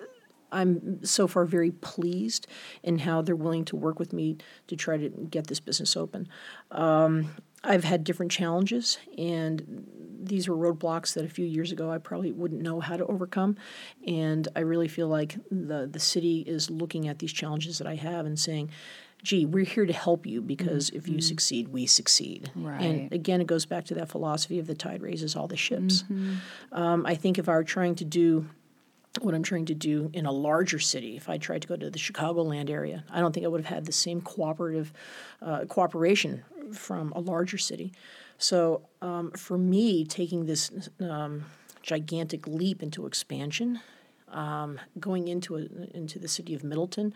[0.52, 2.46] I'm so far very pleased
[2.82, 6.28] in how they're willing to work with me to try to get this business open.
[6.70, 7.30] Um,
[7.62, 9.86] I've had different challenges, and
[10.22, 13.56] these were roadblocks that a few years ago I probably wouldn't know how to overcome.
[14.06, 17.96] And I really feel like the the city is looking at these challenges that I
[17.96, 18.70] have and saying,
[19.22, 22.80] "Gee, we're here to help you because if you succeed, we succeed." Right.
[22.80, 26.04] And again, it goes back to that philosophy of the tide raises all the ships.
[26.72, 28.46] Um, I think if I were trying to do
[29.20, 31.90] what I'm trying to do in a larger city, if I tried to go to
[31.90, 34.92] the Chicagoland area, I don't think I would have had the same cooperative
[35.42, 37.92] uh, cooperation from a larger city.
[38.38, 41.44] So um, for me, taking this um,
[41.82, 43.80] gigantic leap into expansion,
[44.28, 47.12] um, going into a, into the city of Middleton,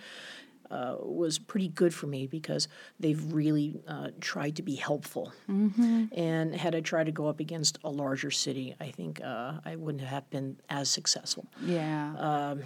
[0.71, 2.69] uh, was pretty good for me because
[3.01, 5.33] they've really uh, tried to be helpful.
[5.49, 9.77] And had I tried to go up against a larger city, I think uh, I
[9.77, 11.47] wouldn't have been as successful.
[11.65, 12.15] Yeah.
[12.17, 12.63] Um,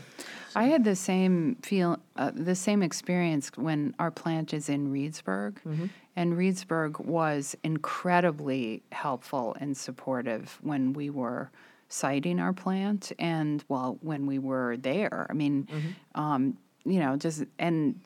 [0.55, 5.57] I had the same feel, uh, the same experience when our plant is in Reedsburg,
[5.67, 5.87] Mm-hmm.
[6.17, 11.51] and Reedsburg was incredibly helpful and supportive when we were
[11.91, 15.27] siting our plant, and well, when we were there.
[15.31, 16.21] I mean, Mm-hmm.
[16.21, 18.01] um, you know, just and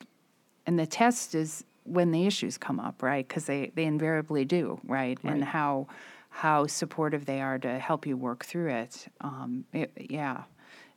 [0.65, 3.27] and the test is when the issues come up, right?
[3.27, 5.17] Because they they invariably do, right?
[5.23, 5.87] And how
[6.29, 9.07] how supportive they are to help you work through it.
[9.21, 10.43] Um, it yeah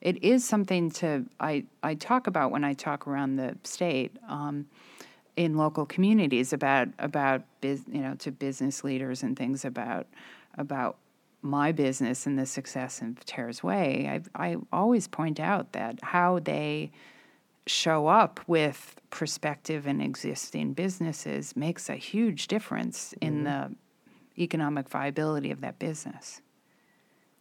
[0.00, 4.66] it is something to I, I talk about when I talk around the state um,
[5.36, 10.06] in local communities about about biz, you know to business leaders and things about
[10.58, 10.96] about
[11.42, 14.22] my business and the success of Tera's Whey.
[14.36, 16.90] I I always point out that how they
[17.66, 23.74] show up with prospective and existing businesses makes a huge difference in the
[24.38, 26.40] economic viability of that business.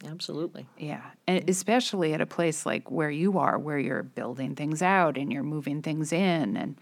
[0.07, 0.65] absolutely.
[0.78, 5.17] Yeah, and especially at a place like where you are, where you're building things out
[5.17, 6.76] and you're moving things in, and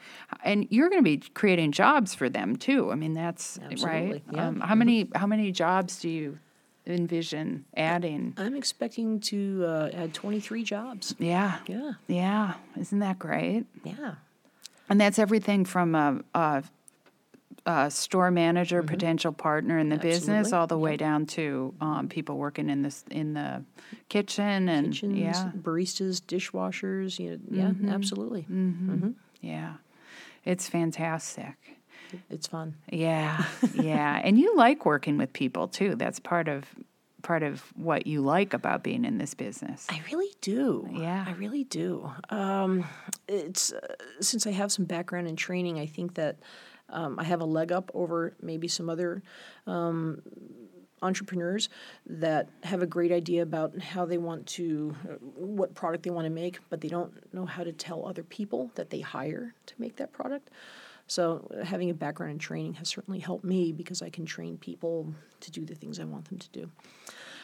[0.43, 2.91] and you're going to be creating jobs for them too.
[2.91, 4.23] I mean, that's right.
[4.31, 4.47] Yeah.
[4.47, 6.39] Um, how many how many jobs do you
[6.85, 8.33] envision adding?
[8.37, 11.15] I'm expecting to uh, add 23 jobs.
[11.19, 12.53] Yeah, Yeah, yeah.
[12.79, 13.65] Isn't that great?
[13.83, 14.15] yeah.
[14.89, 16.63] And that's everything from a, a,
[17.65, 20.55] a store manager, potential partner in the business, Mm-hmm.
[20.55, 23.63] All the way down to um, people working in this in the
[24.09, 27.17] kitchen and Kitchens, yeah, baristas, dishwashers.
[27.17, 28.45] You know, yeah, absolutely.
[29.41, 29.75] Yeah.
[30.45, 31.72] It's fantastic.
[32.29, 32.75] It's fun.
[32.91, 33.45] Yeah.
[33.73, 34.21] yeah.
[34.23, 35.95] And you like working with people too.
[35.95, 36.65] That's part of
[37.21, 39.87] part of what you like about being in this business.
[39.89, 40.87] I really do.
[40.91, 41.23] Yeah.
[41.25, 42.11] I really do.
[42.29, 42.83] Um,
[43.27, 43.79] it's uh,
[44.19, 46.37] since I have some background in training, I think that
[46.89, 49.23] um, I have a leg up over maybe some other
[49.65, 50.21] um,
[51.01, 51.69] entrepreneurs
[52.05, 56.25] that have a great idea about how they want to, uh, what product they want
[56.25, 59.73] to make, but they don't know how to tell other people that they hire to
[59.77, 60.49] make that product.
[61.07, 64.57] So, uh, having a background in training has certainly helped me because I can train
[64.57, 66.71] people to do the things I want them to do.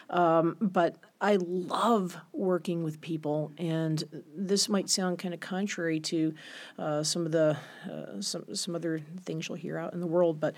[0.10, 4.04] Um, but I love working with people, and
[4.36, 6.34] this might sound kind of contrary to
[6.80, 7.58] uh, some of the
[7.90, 10.56] uh, some some other things you'll hear out in the world, but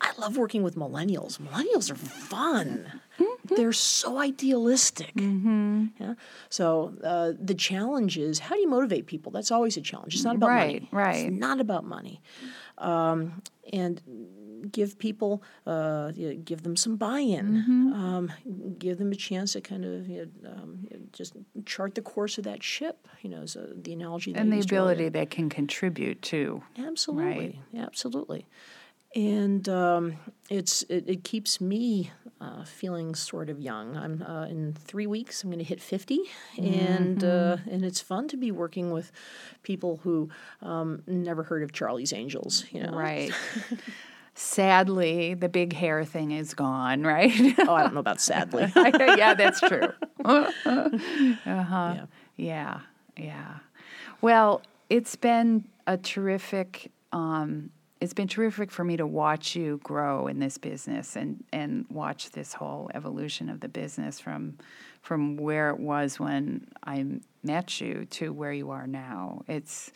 [0.00, 1.38] I love working with millennials.
[1.38, 3.00] Millennials are fun.
[3.18, 3.54] Mm-hmm.
[3.54, 5.14] They're so idealistic.
[5.14, 5.86] Mm-hmm.
[5.98, 6.14] Yeah.
[6.48, 9.32] So uh, the challenge is how do you motivate people?
[9.32, 10.14] That's always a challenge.
[10.14, 10.88] It's not about right, money.
[10.92, 11.26] Right.
[11.26, 12.20] It's not about money.
[12.78, 13.42] Um,
[13.72, 14.02] and
[14.70, 17.92] give people, uh, you know, give them some buy-in, mm-hmm.
[17.92, 18.32] um,
[18.78, 21.34] give them a chance to kind of you know, um, just
[21.66, 23.06] chart the course of that ship.
[23.22, 25.10] You know, so the analogy that and the ability earlier.
[25.10, 26.62] they can contribute to.
[26.78, 28.46] Absolutely, absolutely.
[29.14, 30.14] And um,
[30.50, 32.10] it's it, it keeps me
[32.40, 33.96] uh, feeling sort of young.
[33.96, 35.42] I'm uh, in three weeks.
[35.42, 36.20] I'm going to hit 50,
[36.58, 39.12] and uh, and it's fun to be working with
[39.62, 40.30] people who
[40.62, 42.64] um, never heard of Charlie's Angels.
[42.70, 43.32] You know, Right.
[44.36, 47.30] Sadly, the big hair thing is gone, right?
[47.60, 48.70] oh, I don't know about sadly.
[48.76, 49.92] yeah, that's true.
[50.24, 50.90] uh-huh.
[51.46, 52.06] Yeah.
[52.36, 52.80] Yeah,
[53.16, 53.58] yeah.
[54.22, 56.90] Well, it's been a terrific.
[57.12, 57.70] Um,
[58.04, 62.30] it's been terrific for me to watch you grow in this business and and watch
[62.32, 64.58] this whole evolution of the business from
[65.00, 67.06] from where it was when I
[67.42, 69.42] met you to where you are now.
[69.48, 69.90] It's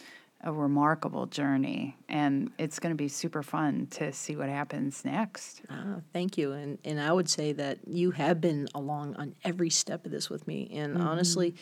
[0.44, 5.62] a remarkable journey, and it's going to be super fun to see what happens next.
[5.68, 6.52] Ah, thank you.
[6.52, 10.30] And and I would say that you have been along on every step of this
[10.30, 10.70] with me.
[10.72, 11.56] And honestly,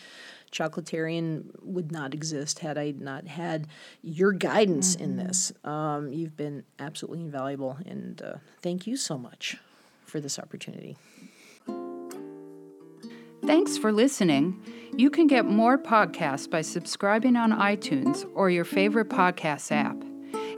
[0.52, 3.66] Chocolaterian would not exist had I not had
[4.02, 5.52] your guidance in this.
[5.64, 9.56] Um, you've been absolutely invaluable, and uh, thank you so much
[10.04, 10.96] for this opportunity.
[13.46, 14.60] Thanks for listening.
[14.96, 19.96] You can get more podcasts by subscribing on iTunes or your favorite podcast app.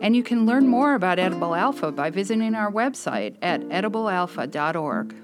[0.00, 5.14] And you can learn more about Edible Alpha by visiting our website at ediblealpha.org.